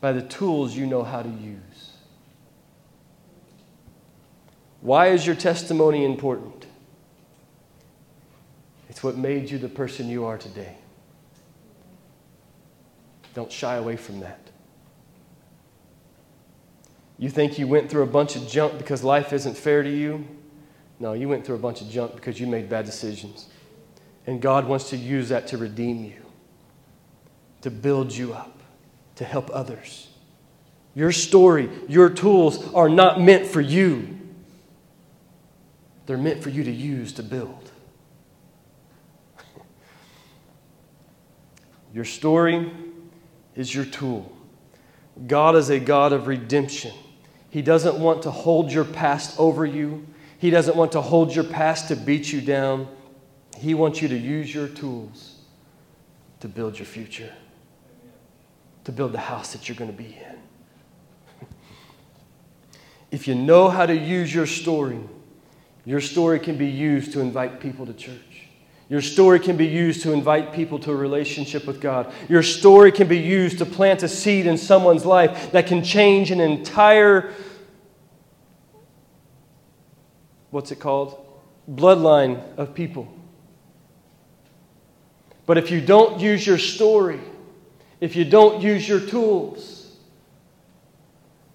by 0.00 0.12
the 0.12 0.20
tools 0.20 0.76
you 0.76 0.84
know 0.84 1.02
how 1.04 1.22
to 1.22 1.28
use. 1.28 1.92
Why 4.82 5.08
is 5.08 5.26
your 5.26 5.36
testimony 5.36 6.04
important? 6.04 6.66
It's 8.90 9.02
what 9.02 9.16
made 9.16 9.50
you 9.50 9.56
the 9.58 9.68
person 9.68 10.08
you 10.08 10.26
are 10.26 10.36
today. 10.36 10.76
Don't 13.32 13.50
shy 13.50 13.76
away 13.76 13.96
from 13.96 14.20
that. 14.20 14.41
You 17.22 17.30
think 17.30 17.56
you 17.56 17.68
went 17.68 17.88
through 17.88 18.02
a 18.02 18.08
bunch 18.08 18.34
of 18.34 18.48
junk 18.48 18.78
because 18.78 19.04
life 19.04 19.32
isn't 19.32 19.56
fair 19.56 19.84
to 19.84 19.88
you? 19.88 20.26
No, 20.98 21.12
you 21.12 21.28
went 21.28 21.46
through 21.46 21.54
a 21.54 21.60
bunch 21.60 21.80
of 21.80 21.88
junk 21.88 22.16
because 22.16 22.40
you 22.40 22.48
made 22.48 22.68
bad 22.68 22.84
decisions. 22.84 23.46
And 24.26 24.42
God 24.42 24.66
wants 24.66 24.90
to 24.90 24.96
use 24.96 25.28
that 25.28 25.46
to 25.46 25.56
redeem 25.56 26.04
you, 26.04 26.20
to 27.60 27.70
build 27.70 28.12
you 28.12 28.32
up, 28.32 28.60
to 29.14 29.24
help 29.24 29.50
others. 29.52 30.08
Your 30.96 31.12
story, 31.12 31.70
your 31.86 32.10
tools 32.10 32.74
are 32.74 32.88
not 32.88 33.20
meant 33.20 33.46
for 33.46 33.60
you, 33.60 34.18
they're 36.06 36.18
meant 36.18 36.42
for 36.42 36.50
you 36.50 36.64
to 36.64 36.72
use 36.72 37.12
to 37.12 37.22
build. 37.22 37.70
Your 41.94 42.04
story 42.04 42.72
is 43.54 43.72
your 43.72 43.84
tool. 43.84 44.36
God 45.28 45.54
is 45.54 45.70
a 45.70 45.78
God 45.78 46.12
of 46.12 46.26
redemption. 46.26 46.92
He 47.52 47.60
doesn't 47.60 47.98
want 47.98 48.22
to 48.22 48.30
hold 48.30 48.72
your 48.72 48.86
past 48.86 49.38
over 49.38 49.66
you. 49.66 50.06
He 50.38 50.48
doesn't 50.48 50.74
want 50.74 50.92
to 50.92 51.02
hold 51.02 51.34
your 51.34 51.44
past 51.44 51.88
to 51.88 51.96
beat 51.96 52.32
you 52.32 52.40
down. 52.40 52.88
He 53.58 53.74
wants 53.74 54.00
you 54.00 54.08
to 54.08 54.16
use 54.16 54.52
your 54.54 54.68
tools 54.68 55.36
to 56.40 56.48
build 56.48 56.78
your 56.78 56.86
future, 56.86 57.30
to 58.84 58.90
build 58.90 59.12
the 59.12 59.18
house 59.18 59.52
that 59.52 59.68
you're 59.68 59.76
going 59.76 59.90
to 59.90 59.96
be 59.96 60.18
in. 61.40 61.46
if 63.10 63.28
you 63.28 63.34
know 63.34 63.68
how 63.68 63.84
to 63.84 63.94
use 63.94 64.34
your 64.34 64.46
story, 64.46 64.98
your 65.84 66.00
story 66.00 66.40
can 66.40 66.56
be 66.56 66.68
used 66.68 67.12
to 67.12 67.20
invite 67.20 67.60
people 67.60 67.84
to 67.84 67.92
church. 67.92 68.31
Your 68.92 69.00
story 69.00 69.40
can 69.40 69.56
be 69.56 69.66
used 69.66 70.02
to 70.02 70.12
invite 70.12 70.52
people 70.52 70.78
to 70.80 70.92
a 70.92 70.94
relationship 70.94 71.66
with 71.66 71.80
God. 71.80 72.12
Your 72.28 72.42
story 72.42 72.92
can 72.92 73.08
be 73.08 73.16
used 73.16 73.56
to 73.56 73.64
plant 73.64 74.02
a 74.02 74.08
seed 74.08 74.46
in 74.46 74.58
someone's 74.58 75.06
life 75.06 75.50
that 75.52 75.66
can 75.66 75.82
change 75.82 76.30
an 76.30 76.40
entire 76.40 77.32
what's 80.50 80.70
it 80.72 80.78
called? 80.78 81.26
Bloodline 81.66 82.42
of 82.58 82.74
people. 82.74 83.10
But 85.46 85.56
if 85.56 85.70
you 85.70 85.80
don't 85.80 86.20
use 86.20 86.46
your 86.46 86.58
story, 86.58 87.20
if 87.98 88.14
you 88.14 88.26
don't 88.26 88.60
use 88.60 88.86
your 88.86 89.00
tools, 89.00 89.96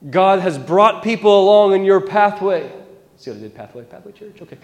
God 0.10 0.40
has 0.40 0.58
brought 0.58 1.04
people 1.04 1.40
along 1.40 1.74
in 1.74 1.84
your 1.84 2.02
pathway. 2.02 2.72
See 3.18 3.32
what 3.32 3.38
I 3.38 3.42
did? 3.42 3.56
Pathway, 3.56 3.84
Pathway 3.84 4.12
Church? 4.12 4.42
Okay. 4.42 4.58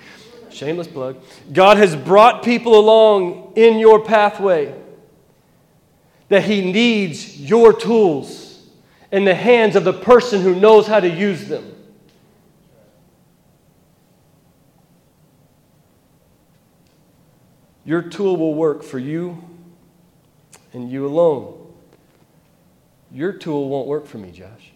Shameless 0.50 0.88
plug. 0.88 1.18
God 1.52 1.78
has 1.78 1.96
brought 1.96 2.44
people 2.44 2.78
along 2.80 3.54
in 3.56 3.80
your 3.80 4.04
pathway 4.04 4.74
that 6.30 6.44
He 6.44 6.72
needs 6.72 7.40
your 7.40 7.74
tools 7.74 8.68
in 9.12 9.26
the 9.26 9.36
hands 9.36 9.76
of 9.76 9.84
the 9.84 9.94
person 9.94 10.42
who 10.42 10.56
knows 10.56 10.88
how 10.88 11.00
to 11.00 11.10
use 11.10 11.48
them. 11.48 11.74
Your 17.86 18.02
tool 18.02 18.38
will 18.38 18.54
work 18.54 18.82
for 18.82 19.00
you 19.00 19.44
and 20.74 20.90
you 20.90 21.06
alone. 21.06 21.60
Your 23.12 23.34
tool 23.34 23.70
won't 23.70 23.88
work 23.88 24.06
for 24.06 24.18
me, 24.18 24.32
Josh. 24.32 24.72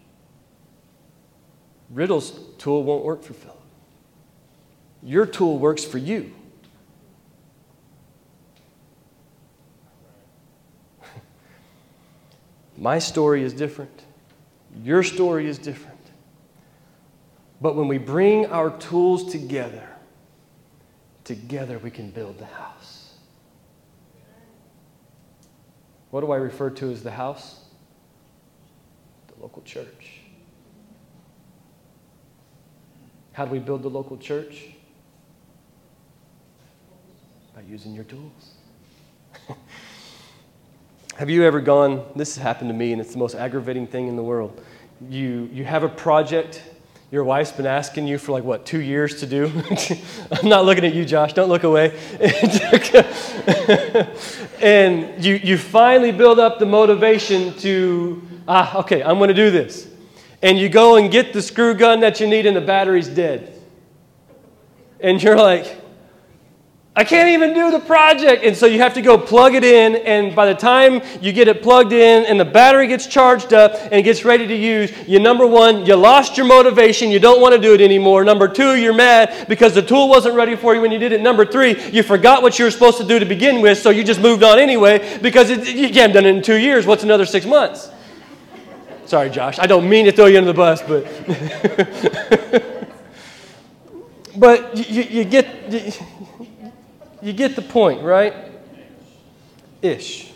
Riddle's 1.89 2.37
tool 2.57 2.83
won't 2.83 3.05
work 3.05 3.23
for 3.23 3.33
Philip. 3.33 3.56
Your 5.07 5.25
tool 5.25 5.57
works 5.57 5.85
for 5.85 5.97
you. 5.97 6.33
My 12.77 12.99
story 12.99 13.41
is 13.41 13.53
different. 13.53 14.03
Your 14.83 15.03
story 15.03 15.47
is 15.47 15.57
different. 15.57 15.97
But 17.61 17.77
when 17.77 17.87
we 17.87 17.97
bring 17.97 18.47
our 18.47 18.69
tools 18.79 19.31
together, 19.31 19.87
together 21.23 21.79
we 21.79 21.89
can 21.89 22.09
build 22.09 22.37
the 22.37 22.45
house. 22.45 23.13
What 26.11 26.19
do 26.19 26.33
I 26.33 26.35
refer 26.35 26.69
to 26.71 26.91
as 26.91 27.01
the 27.01 27.11
house? 27.11 27.61
The 29.33 29.41
local 29.41 29.61
church. 29.61 30.19
How 33.31 33.45
do 33.45 33.51
we 33.51 33.59
build 33.59 33.83
the 33.83 33.89
local 33.89 34.17
church? 34.17 34.73
By 37.57 37.63
using 37.63 37.95
your 37.95 38.03
tools. 38.03 38.51
have 41.17 41.27
you 41.27 41.43
ever 41.43 41.59
gone? 41.59 42.05
This 42.15 42.35
has 42.35 42.43
happened 42.43 42.69
to 42.69 42.75
me, 42.75 42.91
and 42.91 43.01
it's 43.01 43.13
the 43.13 43.17
most 43.17 43.33
aggravating 43.33 43.87
thing 43.87 44.07
in 44.07 44.15
the 44.15 44.21
world. 44.21 44.61
You, 45.09 45.49
you 45.51 45.65
have 45.65 45.81
a 45.81 45.89
project, 45.89 46.61
your 47.09 47.23
wife's 47.23 47.51
been 47.51 47.65
asking 47.65 48.05
you 48.05 48.19
for 48.19 48.31
like 48.31 48.43
what 48.43 48.67
two 48.67 48.79
years 48.79 49.21
to 49.21 49.25
do 49.25 49.51
i'm 50.31 50.47
not 50.47 50.65
looking 50.65 50.85
at 50.85 50.93
you 50.93 51.05
josh 51.05 51.33
don't 51.33 51.47
look 51.47 51.63
away 51.63 51.97
and 54.61 55.23
you, 55.23 55.35
you 55.35 55.57
finally 55.57 56.11
build 56.11 56.37
up 56.37 56.59
the 56.59 56.65
motivation 56.65 57.53
to 57.59 58.21
ah 58.45 58.77
okay 58.77 59.01
i'm 59.03 59.17
going 59.17 59.29
to 59.29 59.33
do 59.33 59.49
this 59.49 59.87
and 60.43 60.59
you 60.59 60.67
go 60.67 60.97
and 60.97 61.11
get 61.11 61.31
the 61.31 61.41
screw 61.41 61.73
gun 61.73 62.01
that 62.01 62.19
you 62.19 62.27
need 62.27 62.45
and 62.45 62.57
the 62.57 62.61
battery's 62.61 63.07
dead 63.07 63.57
and 64.99 65.23
you're 65.23 65.37
like 65.37 65.77
I 66.97 67.03
can't 67.03 67.29
even 67.29 67.53
do 67.53 67.69
the 67.69 67.79
project. 67.79 68.43
And 68.43 68.57
so 68.57 68.65
you 68.65 68.79
have 68.79 68.95
to 68.95 69.03
go 69.03 69.19
plug 69.19 69.53
it 69.53 69.63
in. 69.63 69.97
And 69.97 70.36
by 70.36 70.47
the 70.47 70.55
time 70.55 71.03
you 71.21 71.31
get 71.31 71.47
it 71.47 71.62
plugged 71.62 71.93
in 71.93 72.25
and 72.25 72.39
the 72.39 72.45
battery 72.45 72.88
gets 72.88 73.05
charged 73.05 73.53
up 73.53 73.73
and 73.83 73.93
it 73.93 74.01
gets 74.01 74.25
ready 74.25 74.47
to 74.47 74.55
use, 74.55 74.91
you 75.07 75.19
number 75.19 75.45
one, 75.45 75.86
you 75.86 75.95
lost 75.95 76.38
your 76.38 76.47
motivation. 76.47 77.12
You 77.12 77.19
don't 77.19 77.39
want 77.39 77.53
to 77.53 77.62
do 77.62 77.75
it 77.75 77.81
anymore. 77.81 78.23
Number 78.23 78.47
two, 78.47 78.77
you're 78.77 78.95
mad 78.95 79.47
because 79.47 79.75
the 79.75 79.81
tool 79.83 80.10
wasn't 80.10 80.33
ready 80.33 80.55
for 80.55 80.73
you 80.73 80.81
when 80.81 80.91
you 80.91 80.97
did 80.97 81.12
it. 81.12 81.21
Number 81.21 81.45
three, 81.45 81.79
you 81.91 82.01
forgot 82.01 82.41
what 82.41 82.57
you 82.57 82.65
were 82.65 82.71
supposed 82.71 82.97
to 82.97 83.03
do 83.03 83.19
to 83.19 83.25
begin 83.27 83.62
with. 83.62 83.77
So 83.77 83.91
you 83.91 84.03
just 84.03 84.19
moved 84.19 84.41
on 84.41 84.57
anyway 84.57 85.19
because 85.21 85.51
it, 85.51 85.67
you 85.67 85.93
haven't 85.93 86.13
done 86.15 86.25
it 86.25 86.36
in 86.36 86.41
two 86.41 86.57
years. 86.57 86.88
What's 86.88 87.03
another 87.03 87.27
six 87.27 87.45
months? 87.45 87.91
Sorry, 89.05 89.29
Josh. 89.29 89.60
I 89.60 89.67
don't 89.67 89.88
mean 89.88 90.05
to 90.05 90.12
throw 90.12 90.25
you 90.25 90.39
under 90.39 90.51
the 90.51 90.57
bus, 90.57 90.81
but. 90.81 91.05
but 94.36 94.89
you, 94.89 95.03
you 95.03 95.23
get. 95.25 95.71
You, 95.71 95.91
you 97.21 97.34
get 97.34 97.56
the 97.56 97.62
point, 97.62 98.01
right? 98.01 98.34
Ish. 99.82 100.32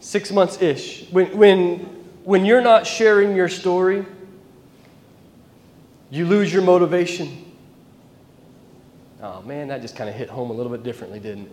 Six 0.00 0.30
months 0.30 0.60
ish. 0.62 1.08
When, 1.10 1.36
when, 1.36 1.78
when 2.24 2.44
you're 2.44 2.60
not 2.60 2.86
sharing 2.86 3.36
your 3.36 3.48
story, 3.48 4.04
you 6.10 6.26
lose 6.26 6.52
your 6.52 6.62
motivation. 6.62 7.52
Oh 9.22 9.42
man, 9.42 9.68
that 9.68 9.82
just 9.82 9.96
kind 9.96 10.08
of 10.08 10.16
hit 10.16 10.28
home 10.28 10.50
a 10.50 10.52
little 10.52 10.72
bit 10.72 10.82
differently, 10.82 11.20
didn't 11.20 11.46
it? 11.46 11.52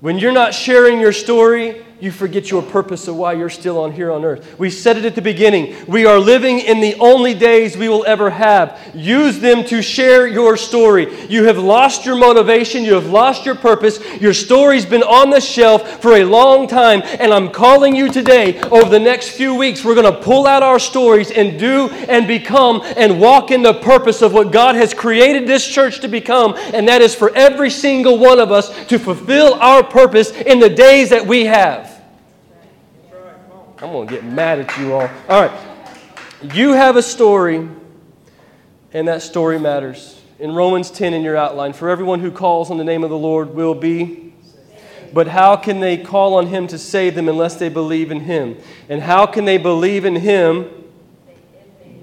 When 0.00 0.18
you're 0.18 0.32
not 0.32 0.54
sharing 0.54 0.98
your 0.98 1.12
story, 1.12 1.84
you 2.00 2.10
forget 2.10 2.50
your 2.50 2.62
purpose 2.62 3.08
of 3.08 3.16
why 3.16 3.34
you're 3.34 3.50
still 3.50 3.78
on 3.78 3.92
here 3.92 4.10
on 4.10 4.24
earth. 4.24 4.58
We 4.58 4.70
said 4.70 4.96
it 4.96 5.04
at 5.04 5.14
the 5.14 5.22
beginning. 5.22 5.76
We 5.86 6.06
are 6.06 6.18
living 6.18 6.60
in 6.60 6.80
the 6.80 6.96
only 6.98 7.34
days 7.34 7.76
we 7.76 7.88
will 7.88 8.04
ever 8.06 8.30
have. 8.30 8.78
Use 8.94 9.38
them 9.38 9.64
to 9.64 9.82
share 9.82 10.26
your 10.26 10.56
story. 10.56 11.26
You 11.26 11.44
have 11.44 11.58
lost 11.58 12.06
your 12.06 12.16
motivation, 12.16 12.84
you 12.84 12.94
have 12.94 13.06
lost 13.06 13.44
your 13.44 13.54
purpose. 13.54 14.00
Your 14.20 14.32
story's 14.32 14.86
been 14.86 15.02
on 15.02 15.30
the 15.30 15.40
shelf 15.40 16.00
for 16.00 16.16
a 16.16 16.24
long 16.24 16.66
time, 16.66 17.02
and 17.04 17.32
I'm 17.32 17.50
calling 17.50 17.94
you 17.94 18.10
today 18.10 18.60
over 18.62 18.88
the 18.88 18.98
next 18.98 19.30
few 19.30 19.54
weeks. 19.54 19.84
We're 19.84 19.94
going 19.94 20.12
to 20.12 20.20
pull 20.20 20.46
out 20.46 20.62
our 20.62 20.78
stories 20.78 21.30
and 21.30 21.58
do 21.58 21.88
and 21.90 22.26
become 22.26 22.82
and 22.96 23.20
walk 23.20 23.50
in 23.50 23.62
the 23.62 23.74
purpose 23.74 24.22
of 24.22 24.32
what 24.32 24.52
God 24.52 24.74
has 24.74 24.94
created 24.94 25.46
this 25.46 25.66
church 25.66 26.00
to 26.00 26.08
become, 26.08 26.54
and 26.72 26.88
that 26.88 27.02
is 27.02 27.14
for 27.14 27.34
every 27.34 27.70
single 27.70 28.18
one 28.18 28.40
of 28.40 28.50
us 28.50 28.86
to 28.86 28.98
fulfill 28.98 29.54
our 29.54 29.82
purpose 29.82 30.30
in 30.30 30.60
the 30.60 30.70
days 30.70 31.10
that 31.10 31.26
we 31.26 31.44
have. 31.44 31.89
I'm 33.82 33.92
going 33.92 34.08
to 34.08 34.14
get 34.14 34.24
mad 34.24 34.58
at 34.58 34.78
you 34.78 34.92
all. 34.92 35.08
All 35.28 35.42
right. 35.42 35.68
You 36.54 36.72
have 36.72 36.96
a 36.96 37.02
story, 37.02 37.66
and 38.92 39.08
that 39.08 39.22
story 39.22 39.58
matters. 39.58 40.20
In 40.38 40.54
Romans 40.54 40.90
10 40.90 41.14
in 41.14 41.22
your 41.22 41.36
outline, 41.36 41.72
for 41.72 41.88
everyone 41.88 42.20
who 42.20 42.30
calls 42.30 42.70
on 42.70 42.76
the 42.76 42.84
name 42.84 43.04
of 43.04 43.10
the 43.10 43.16
Lord 43.16 43.54
will 43.54 43.74
be. 43.74 44.34
Saved. 44.42 45.14
But 45.14 45.28
how 45.28 45.56
can 45.56 45.80
they 45.80 45.96
call 45.96 46.34
on 46.34 46.46
him 46.48 46.66
to 46.68 46.78
save 46.78 47.14
them 47.14 47.28
unless 47.28 47.56
they 47.56 47.70
believe 47.70 48.10
in 48.10 48.20
him? 48.20 48.58
And 48.90 49.00
how 49.00 49.24
can 49.24 49.46
they 49.46 49.56
believe 49.56 50.04
in 50.04 50.16
him? 50.16 50.68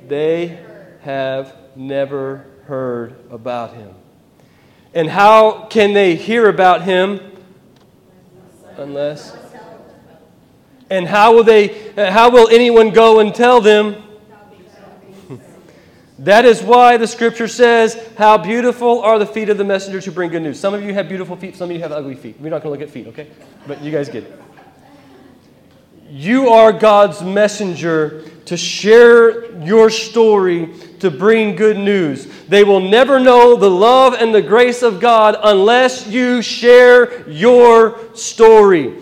They 0.07 0.59
have 1.01 1.55
never 1.75 2.45
heard 2.65 3.15
about 3.29 3.73
him. 3.73 3.93
And 4.95 5.09
how 5.09 5.65
can 5.65 5.93
they 5.93 6.15
hear 6.15 6.49
about 6.49 6.83
him 6.83 7.19
unless 8.77 9.35
and 10.89 11.07
how 11.07 11.33
will 11.33 11.43
they 11.43 11.93
uh, 11.95 12.11
how 12.11 12.29
will 12.29 12.47
anyone 12.49 12.91
go 12.91 13.19
and 13.19 13.33
tell 13.33 13.61
them? 13.61 14.03
That 16.19 16.45
is 16.45 16.63
why 16.63 16.97
the 16.97 17.05
scripture 17.05 17.47
says 17.47 17.95
how 18.17 18.39
beautiful 18.39 19.01
are 19.01 19.19
the 19.19 19.25
feet 19.25 19.49
of 19.49 19.59
the 19.59 19.63
messengers 19.63 20.03
who 20.03 20.11
bring 20.11 20.31
good 20.31 20.41
news. 20.41 20.59
Some 20.59 20.73
of 20.73 20.81
you 20.81 20.93
have 20.93 21.07
beautiful 21.07 21.35
feet 21.35 21.55
some 21.55 21.69
of 21.69 21.75
you 21.75 21.81
have 21.81 21.91
ugly 21.91 22.15
feet. 22.15 22.39
We're 22.39 22.49
not 22.49 22.63
going 22.63 22.75
to 22.75 22.79
look 22.79 22.87
at 22.87 22.93
feet 22.93 23.07
okay? 23.07 23.27
But 23.67 23.81
you 23.81 23.91
guys 23.91 24.09
get 24.09 24.23
it. 24.23 24.41
You 26.09 26.49
are 26.49 26.71
god's 26.71 27.21
messenger 27.21 28.23
to 28.45 28.55
share 28.55 29.51
your 29.61 29.89
story 29.89 30.73
to 30.99 31.11
bring 31.11 31.55
good 31.55 31.77
news. 31.77 32.27
They 32.47 32.63
will 32.63 32.79
never 32.79 33.19
know 33.19 33.57
the 33.57 33.69
love 33.69 34.13
and 34.13 34.33
the 34.33 34.41
grace 34.41 34.83
of 34.83 35.01
god 35.01 35.35
unless 35.43 36.07
you 36.07 36.41
share 36.41 37.29
your 37.29 38.15
story 38.15 39.01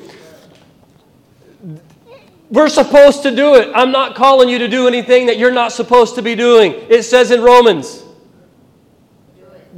we're 2.49 2.69
supposed 2.69 3.23
to 3.23 3.35
do 3.35 3.55
it. 3.55 3.71
I'm 3.73 3.91
not 3.91 4.15
calling 4.15 4.49
you 4.49 4.59
to 4.59 4.67
do 4.67 4.87
anything 4.87 5.25
that 5.27 5.37
you're 5.37 5.51
not 5.51 5.71
supposed 5.71 6.15
to 6.15 6.21
be 6.21 6.35
doing. 6.35 6.73
It 6.89 7.03
says 7.03 7.31
in 7.31 7.41
Romans. 7.41 8.03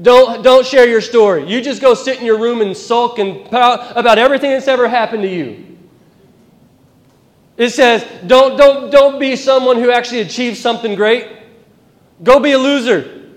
Don't, 0.02 0.44
don't 0.44 0.66
share 0.66 0.88
your 0.88 1.02
story. 1.02 1.50
You 1.50 1.62
just 1.62 1.82
go 1.82 1.94
sit 1.94 2.20
in 2.20 2.26
your 2.26 2.40
room 2.40 2.62
and 2.62 2.76
sulk 2.78 3.18
and 3.20 3.50
pout 3.50 3.98
about 3.98 4.20
everything 4.20 4.52
that's 4.52 4.68
ever 4.68 4.88
happened 4.88 5.24
to 5.24 5.30
you. 5.30 5.78
It 7.56 7.70
says, 7.70 8.06
don't, 8.28 8.58
don't, 8.58 8.92
don't 8.92 9.20
be 9.20 9.36
someone 9.36 9.78
who 9.78 9.92
actually 9.92 10.22
achieves 10.22 10.60
something 10.60 10.94
great. 10.94 11.28
Go 12.22 12.40
be 12.40 12.52
a 12.52 12.60
loser. 12.60 13.32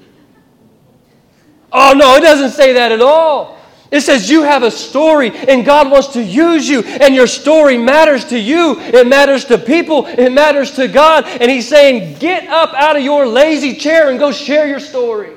Oh, 1.73 1.95
no, 1.97 2.16
it 2.16 2.21
doesn't 2.21 2.51
say 2.51 2.75
that 2.75 2.93
at 2.93 3.01
all. 3.01 3.60
It 3.90 4.03
says 4.03 4.31
you 4.31 4.42
have 4.42 4.62
a 4.62 4.70
story 4.70 5.31
and 5.31 5.64
God 5.64 5.90
wants 5.90 6.09
to 6.09 6.22
use 6.22 6.68
you, 6.68 6.83
and 6.83 7.14
your 7.14 7.26
story 7.26 7.76
matters 7.76 8.24
to 8.26 8.38
you. 8.38 8.79
It 8.79 9.07
matters 9.07 9.44
to 9.46 9.59
people. 9.59 10.07
It 10.07 10.31
matters 10.31 10.72
to 10.72 10.87
God. 10.87 11.24
And 11.26 11.50
He's 11.50 11.68
saying, 11.68 12.18
get 12.18 12.48
up 12.48 12.72
out 12.74 12.96
of 12.96 13.03
your 13.03 13.26
lazy 13.26 13.74
chair 13.74 14.11
and 14.11 14.18
go 14.18 14.31
share 14.31 14.68
your 14.68 14.81
story. 14.81 15.33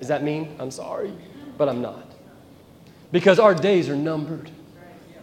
Is 0.00 0.08
that 0.08 0.22
mean? 0.22 0.56
I'm 0.58 0.70
sorry, 0.70 1.12
but 1.58 1.68
I'm 1.68 1.82
not. 1.82 2.10
Because 3.12 3.38
our 3.38 3.54
days 3.54 3.88
are 3.88 3.96
numbered. 3.96 4.50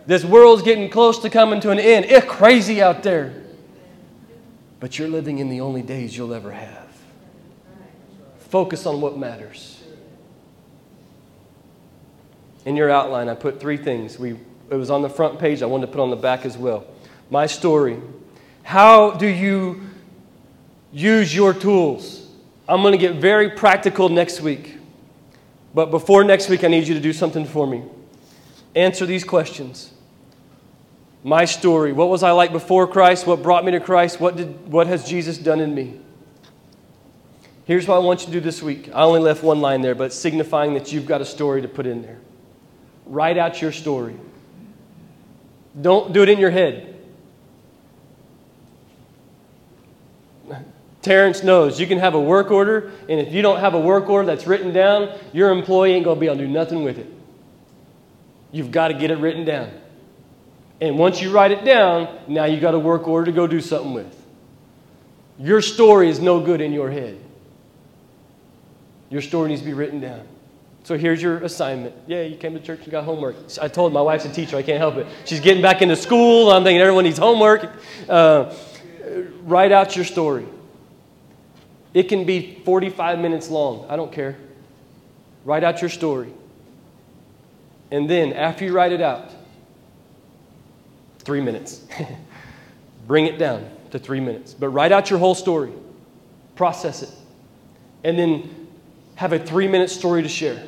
This 0.05 0.23
world's 0.23 0.61
getting 0.61 0.89
close 0.89 1.19
to 1.19 1.29
coming 1.29 1.59
to 1.61 1.71
an 1.71 1.79
end. 1.79 2.05
It's 2.05 2.25
crazy 2.25 2.81
out 2.81 3.03
there. 3.03 3.43
But 4.79 4.97
you're 4.97 5.09
living 5.09 5.39
in 5.39 5.49
the 5.49 5.61
only 5.61 5.81
days 5.81 6.15
you'll 6.15 6.33
ever 6.33 6.51
have. 6.51 6.87
Focus 8.37 8.85
on 8.85 9.01
what 9.01 9.17
matters. 9.17 9.78
In 12.65 12.75
your 12.75 12.89
outline, 12.89 13.29
I 13.29 13.35
put 13.35 13.59
three 13.59 13.77
things. 13.77 14.19
We, 14.19 14.31
it 14.69 14.75
was 14.75 14.89
on 14.89 15.01
the 15.01 15.09
front 15.09 15.39
page, 15.39 15.61
I 15.61 15.65
wanted 15.65 15.87
to 15.87 15.91
put 15.91 16.01
on 16.01 16.09
the 16.09 16.15
back 16.15 16.45
as 16.45 16.57
well. 16.57 16.85
My 17.29 17.45
story. 17.45 17.99
How 18.63 19.11
do 19.11 19.27
you 19.27 19.81
use 20.91 21.33
your 21.33 21.53
tools? 21.53 22.27
I'm 22.67 22.81
going 22.81 22.91
to 22.91 22.97
get 22.97 23.15
very 23.15 23.49
practical 23.49 24.09
next 24.09 24.41
week. 24.41 24.75
But 25.73 25.87
before 25.87 26.23
next 26.23 26.49
week, 26.49 26.63
I 26.63 26.67
need 26.67 26.87
you 26.87 26.93
to 26.93 26.99
do 26.99 27.13
something 27.13 27.45
for 27.45 27.65
me. 27.65 27.83
Answer 28.75 29.05
these 29.05 29.23
questions. 29.23 29.91
My 31.23 31.45
story. 31.45 31.93
What 31.93 32.09
was 32.09 32.23
I 32.23 32.31
like 32.31 32.51
before 32.51 32.87
Christ? 32.87 33.27
What 33.27 33.41
brought 33.43 33.65
me 33.65 33.71
to 33.71 33.79
Christ? 33.79 34.19
What, 34.19 34.37
did, 34.37 34.71
what 34.71 34.87
has 34.87 35.07
Jesus 35.07 35.37
done 35.37 35.59
in 35.59 35.73
me? 35.73 35.99
Here's 37.65 37.87
what 37.87 37.95
I 37.95 37.99
want 37.99 38.21
you 38.21 38.25
to 38.27 38.31
do 38.31 38.39
this 38.39 38.63
week. 38.63 38.89
I 38.89 39.01
only 39.01 39.19
left 39.19 39.43
one 39.43 39.61
line 39.61 39.81
there, 39.81 39.95
but 39.95 40.11
signifying 40.11 40.73
that 40.73 40.91
you've 40.91 41.05
got 41.05 41.21
a 41.21 41.25
story 41.25 41.61
to 41.61 41.67
put 41.67 41.85
in 41.85 42.01
there. 42.01 42.19
Write 43.09 43.37
out 43.37 43.61
your 43.61 43.71
story. 43.71 44.15
Don't 45.79 46.13
do 46.13 46.21
it 46.21 46.29
in 46.29 46.39
your 46.39 46.51
head. 46.51 46.85
Terrence 51.01 51.43
knows 51.43 51.79
you 51.79 51.87
can 51.87 51.97
have 51.97 52.13
a 52.13 52.21
work 52.21 52.51
order, 52.51 52.91
and 53.07 53.19
if 53.19 53.33
you 53.33 53.41
don't 53.41 53.59
have 53.59 53.73
a 53.73 53.79
work 53.79 54.09
order 54.09 54.27
that's 54.27 54.45
written 54.45 54.71
down, 54.71 55.17
your 55.33 55.51
employee 55.51 55.93
ain't 55.93 56.03
going 56.05 56.17
to 56.17 56.19
be 56.19 56.27
able 56.27 56.37
to 56.37 56.45
do 56.45 56.51
nothing 56.51 56.83
with 56.83 56.99
it. 56.99 57.07
You've 58.51 58.71
got 58.71 58.89
to 58.89 58.93
get 58.93 59.09
it 59.09 59.17
written 59.17 59.43
down. 59.43 59.71
And 60.81 60.97
once 60.97 61.21
you 61.21 61.31
write 61.31 61.51
it 61.51 61.65
down, 61.65 62.19
now 62.27 62.45
you 62.45 62.59
got 62.59 62.73
a 62.73 62.79
work 62.79 63.07
order 63.07 63.25
to 63.25 63.31
go 63.31 63.47
do 63.47 63.59
something 63.59 63.93
with. 63.93 64.15
Your 65.39 65.61
story 65.61 66.09
is 66.09 66.19
no 66.19 66.41
good 66.41 66.61
in 66.61 66.73
your 66.73 66.91
head. 66.91 67.17
Your 69.09 69.21
story 69.21 69.49
needs 69.49 69.61
to 69.61 69.65
be 69.65 69.73
written 69.73 69.99
down. 69.99 70.27
So 70.83 70.97
here's 70.97 71.21
your 71.21 71.37
assignment. 71.39 71.93
Yeah, 72.07 72.23
you 72.23 72.35
came 72.35 72.53
to 72.53 72.59
church 72.59 72.81
and 72.83 72.91
got 72.91 73.03
homework. 73.03 73.35
I 73.61 73.67
told 73.67 73.93
my 73.93 74.01
wife's 74.01 74.25
a 74.25 74.31
teacher. 74.31 74.57
I 74.57 74.63
can't 74.63 74.79
help 74.79 74.95
it. 74.95 75.07
She's 75.25 75.39
getting 75.39 75.61
back 75.61 75.81
into 75.81 75.95
school. 75.95 76.51
I'm 76.51 76.63
thinking 76.63 76.81
everyone 76.81 77.03
needs 77.03 77.19
homework. 77.19 77.69
Uh, 78.07 78.53
write 79.43 79.71
out 79.71 79.95
your 79.95 80.05
story. 80.05 80.45
It 81.93 82.03
can 82.03 82.25
be 82.25 82.61
45 82.65 83.19
minutes 83.19 83.49
long. 83.49 83.85
I 83.89 83.95
don't 83.95 84.11
care. 84.11 84.37
Write 85.45 85.63
out 85.63 85.81
your 85.81 85.89
story. 85.89 86.31
And 87.91 88.09
then, 88.09 88.33
after 88.33 88.65
you 88.65 88.73
write 88.73 88.91
it 88.91 89.01
out, 89.01 89.31
three 91.19 91.41
minutes. 91.41 91.85
Bring 93.07 93.25
it 93.25 93.39
down 93.39 93.69
to 93.91 93.99
three 93.99 94.19
minutes. 94.19 94.53
But 94.53 94.69
write 94.69 94.91
out 94.91 95.09
your 95.09 95.19
whole 95.19 95.35
story. 95.35 95.71
Process 96.55 97.03
it. 97.03 97.09
and 98.03 98.17
then 98.19 98.58
have 99.19 99.33
a 99.33 99.39
three 99.39 99.67
minute 99.67 99.89
story 99.89 100.23
to 100.23 100.29
share 100.29 100.63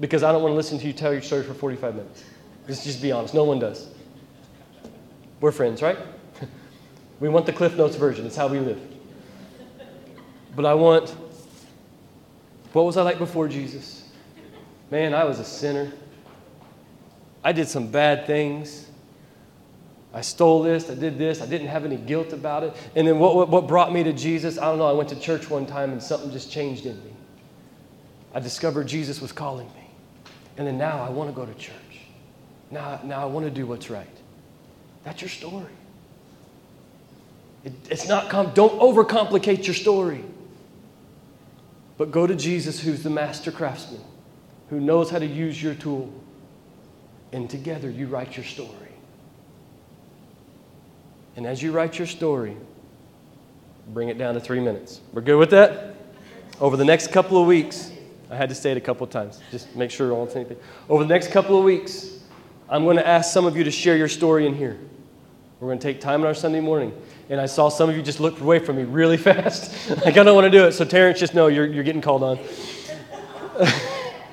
because 0.00 0.22
I 0.22 0.32
don't 0.32 0.42
want 0.42 0.52
to 0.52 0.56
listen 0.56 0.78
to 0.78 0.86
you 0.86 0.94
tell 0.94 1.12
your 1.12 1.20
story 1.20 1.42
for 1.42 1.52
45 1.52 1.96
minutes. 1.96 2.24
Let's 2.66 2.82
just 2.82 3.02
be 3.02 3.12
honest. 3.12 3.34
No 3.34 3.44
one 3.44 3.58
does. 3.58 3.90
We're 5.42 5.52
friends, 5.52 5.82
right? 5.82 5.98
we 7.20 7.28
want 7.28 7.44
the 7.44 7.52
Cliff 7.52 7.76
Notes 7.76 7.94
version. 7.94 8.24
It's 8.24 8.36
how 8.36 8.48
we 8.48 8.58
live. 8.58 8.80
But 10.56 10.64
I 10.64 10.72
want, 10.72 11.10
what 12.72 12.86
was 12.86 12.96
I 12.96 13.02
like 13.02 13.18
before 13.18 13.48
Jesus? 13.48 14.08
Man, 14.90 15.12
I 15.12 15.24
was 15.24 15.38
a 15.38 15.44
sinner. 15.44 15.92
I 17.44 17.52
did 17.52 17.68
some 17.68 17.90
bad 17.90 18.26
things. 18.26 18.88
I 20.14 20.22
stole 20.22 20.62
this, 20.62 20.88
I 20.88 20.94
did 20.94 21.18
this, 21.18 21.42
I 21.42 21.46
didn't 21.46 21.68
have 21.68 21.84
any 21.84 21.98
guilt 21.98 22.32
about 22.32 22.64
it. 22.64 22.74
And 22.96 23.06
then 23.06 23.18
what, 23.18 23.36
what, 23.36 23.50
what 23.50 23.66
brought 23.68 23.92
me 23.92 24.02
to 24.04 24.14
Jesus? 24.14 24.56
I 24.56 24.64
don't 24.64 24.78
know. 24.78 24.86
I 24.86 24.92
went 24.92 25.10
to 25.10 25.20
church 25.20 25.50
one 25.50 25.66
time 25.66 25.92
and 25.92 26.02
something 26.02 26.30
just 26.30 26.50
changed 26.50 26.86
in 26.86 26.96
me. 27.04 27.12
I 28.38 28.40
discovered 28.40 28.86
Jesus 28.86 29.20
was 29.20 29.32
calling 29.32 29.66
me. 29.74 29.90
And 30.58 30.64
then 30.64 30.78
now 30.78 31.02
I 31.02 31.10
want 31.10 31.28
to 31.28 31.34
go 31.34 31.44
to 31.44 31.52
church. 31.54 31.74
Now, 32.70 33.00
now 33.02 33.20
I 33.20 33.24
want 33.24 33.46
to 33.46 33.50
do 33.50 33.66
what's 33.66 33.90
right. 33.90 34.06
That's 35.02 35.20
your 35.20 35.28
story. 35.28 35.72
It, 37.64 37.72
it's 37.90 38.06
not, 38.06 38.30
com- 38.30 38.52
don't 38.54 38.78
overcomplicate 38.78 39.66
your 39.66 39.74
story. 39.74 40.24
But 41.96 42.12
go 42.12 42.28
to 42.28 42.36
Jesus, 42.36 42.78
who's 42.78 43.02
the 43.02 43.10
master 43.10 43.50
craftsman, 43.50 44.04
who 44.70 44.78
knows 44.78 45.10
how 45.10 45.18
to 45.18 45.26
use 45.26 45.60
your 45.60 45.74
tool. 45.74 46.08
And 47.32 47.50
together 47.50 47.90
you 47.90 48.06
write 48.06 48.36
your 48.36 48.46
story. 48.46 48.92
And 51.34 51.44
as 51.44 51.60
you 51.60 51.72
write 51.72 51.98
your 51.98 52.06
story, 52.06 52.56
bring 53.88 54.10
it 54.10 54.16
down 54.16 54.34
to 54.34 54.40
three 54.40 54.60
minutes. 54.60 55.00
We're 55.12 55.22
good 55.22 55.38
with 55.38 55.50
that? 55.50 55.96
Over 56.60 56.76
the 56.76 56.84
next 56.84 57.10
couple 57.10 57.40
of 57.40 57.48
weeks, 57.48 57.90
I 58.30 58.36
had 58.36 58.48
to 58.50 58.54
say 58.54 58.70
it 58.72 58.76
a 58.76 58.80
couple 58.80 59.06
times, 59.06 59.40
just 59.50 59.74
make 59.74 59.90
sure 59.90 60.12
I 60.12 60.16
won't 60.16 60.30
say 60.30 60.40
anything. 60.40 60.58
Over 60.88 61.02
the 61.02 61.08
next 61.08 61.30
couple 61.30 61.58
of 61.58 61.64
weeks, 61.64 62.18
I'm 62.68 62.84
going 62.84 62.98
to 62.98 63.06
ask 63.06 63.32
some 63.32 63.46
of 63.46 63.56
you 63.56 63.64
to 63.64 63.70
share 63.70 63.96
your 63.96 64.08
story 64.08 64.46
in 64.46 64.54
here. 64.54 64.78
We're 65.60 65.68
going 65.68 65.78
to 65.78 65.82
take 65.82 66.00
time 66.00 66.20
on 66.20 66.26
our 66.26 66.34
Sunday 66.34 66.60
morning. 66.60 66.92
And 67.30 67.40
I 67.40 67.46
saw 67.46 67.68
some 67.68 67.90
of 67.90 67.96
you 67.96 68.02
just 68.02 68.20
look 68.20 68.40
away 68.40 68.58
from 68.58 68.76
me 68.76 68.84
really 68.84 69.16
fast. 69.28 69.90
like, 70.04 70.16
I 70.16 70.22
don't 70.22 70.34
want 70.34 70.44
to 70.44 70.50
do 70.50 70.66
it. 70.66 70.72
So, 70.72 70.84
Terrence, 70.84 71.18
just 71.18 71.34
know 71.34 71.48
you're, 71.48 71.66
you're 71.66 71.84
getting 71.84 72.02
called 72.02 72.22
on. 72.22 72.38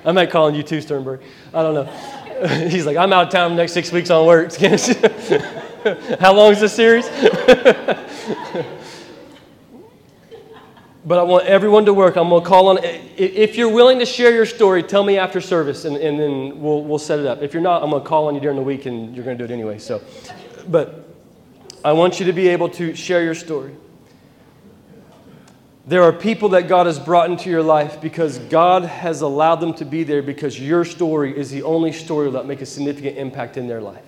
I 0.06 0.12
might 0.12 0.30
call 0.30 0.48
on 0.48 0.56
you 0.56 0.64
too, 0.64 0.82
Sternberg. 0.82 1.22
I 1.54 1.64
don't 1.64 1.74
know. 1.74 1.86
He's 2.70 2.86
like, 2.86 2.98
I'm 2.98 3.12
out 3.14 3.28
of 3.28 3.32
town 3.32 3.52
the 3.52 3.58
next 3.58 3.74
six 3.74 3.92
weeks 3.92 4.10
on 4.10 4.26
work. 4.26 4.54
How 6.20 6.34
long 6.34 6.52
is 6.52 6.60
this 6.60 6.74
series? 6.74 7.08
But 11.06 11.20
I 11.20 11.24
want 11.24 11.46
everyone 11.46 11.86
to 11.86 11.94
work. 11.94 12.16
I'm 12.18 12.30
going 12.30 12.42
to 12.42 12.48
call 12.48 12.70
on, 12.70 12.80
if 12.82 13.56
you're 13.56 13.72
willing 13.72 14.00
to 14.00 14.06
share 14.06 14.34
your 14.34 14.46
story, 14.46 14.82
tell 14.82 15.04
me 15.04 15.20
after 15.20 15.40
service 15.40 15.86
and, 15.86 15.96
and 15.98 16.20
then 16.20 16.60
we'll, 16.60 16.84
we'll 16.84 17.00
set 17.00 17.20
it 17.20 17.28
up. 17.28 17.44
If 17.44 17.54
you're 17.54 17.62
not, 17.62 17.84
I'm 17.84 17.92
going 17.92 18.02
to 18.02 18.08
call 18.08 18.28
on 18.28 18.34
you 18.34 18.42
during 18.42 18.58
the 18.58 18.64
week 18.64 18.88
and 18.88 19.16
you're 19.16 19.24
going 19.24 19.38
to 19.38 19.48
do 19.48 19.52
it 19.52 19.56
anyway. 19.56 19.78
So, 19.78 20.02
but 20.68 21.08
I 21.84 21.92
want 21.92 22.20
you 22.20 22.26
to 22.26 22.34
be 22.34 22.48
able 22.48 22.70
to 22.70 22.96
share 22.96 23.24
your 23.24 23.36
story. 23.36 23.76
There 25.86 26.02
are 26.02 26.12
people 26.12 26.50
that 26.50 26.68
God 26.68 26.88
has 26.88 26.98
brought 26.98 27.30
into 27.30 27.52
your 27.52 27.62
life 27.62 28.02
because 28.02 28.40
God 28.40 28.84
has 28.84 29.22
allowed 29.22 29.58
them 29.58 29.76
to 29.76 29.86
be 29.86 30.04
there 30.04 30.24
because 30.24 30.60
your 30.60 30.84
story 30.84 31.38
is 31.38 31.52
the 31.52 31.62
only 31.62 31.92
story 31.92 32.32
that 32.32 32.48
make 32.48 32.62
a 32.62 32.66
significant 32.66 33.20
impact 33.20 33.58
in 33.58 33.68
their 33.68 33.82
life. 33.82 34.04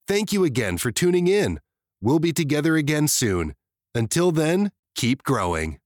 Thank 0.07 0.33
you 0.33 0.45
again 0.45 0.79
for 0.79 0.93
tuning 0.93 1.27
in. 1.27 1.59
We'll 2.01 2.21
be 2.21 2.33
together 2.33 2.77
again 2.77 3.09
soon. 3.09 3.55
Until 3.97 4.31
then, 4.31 4.71
keep 4.95 5.25
growing. 5.25 5.81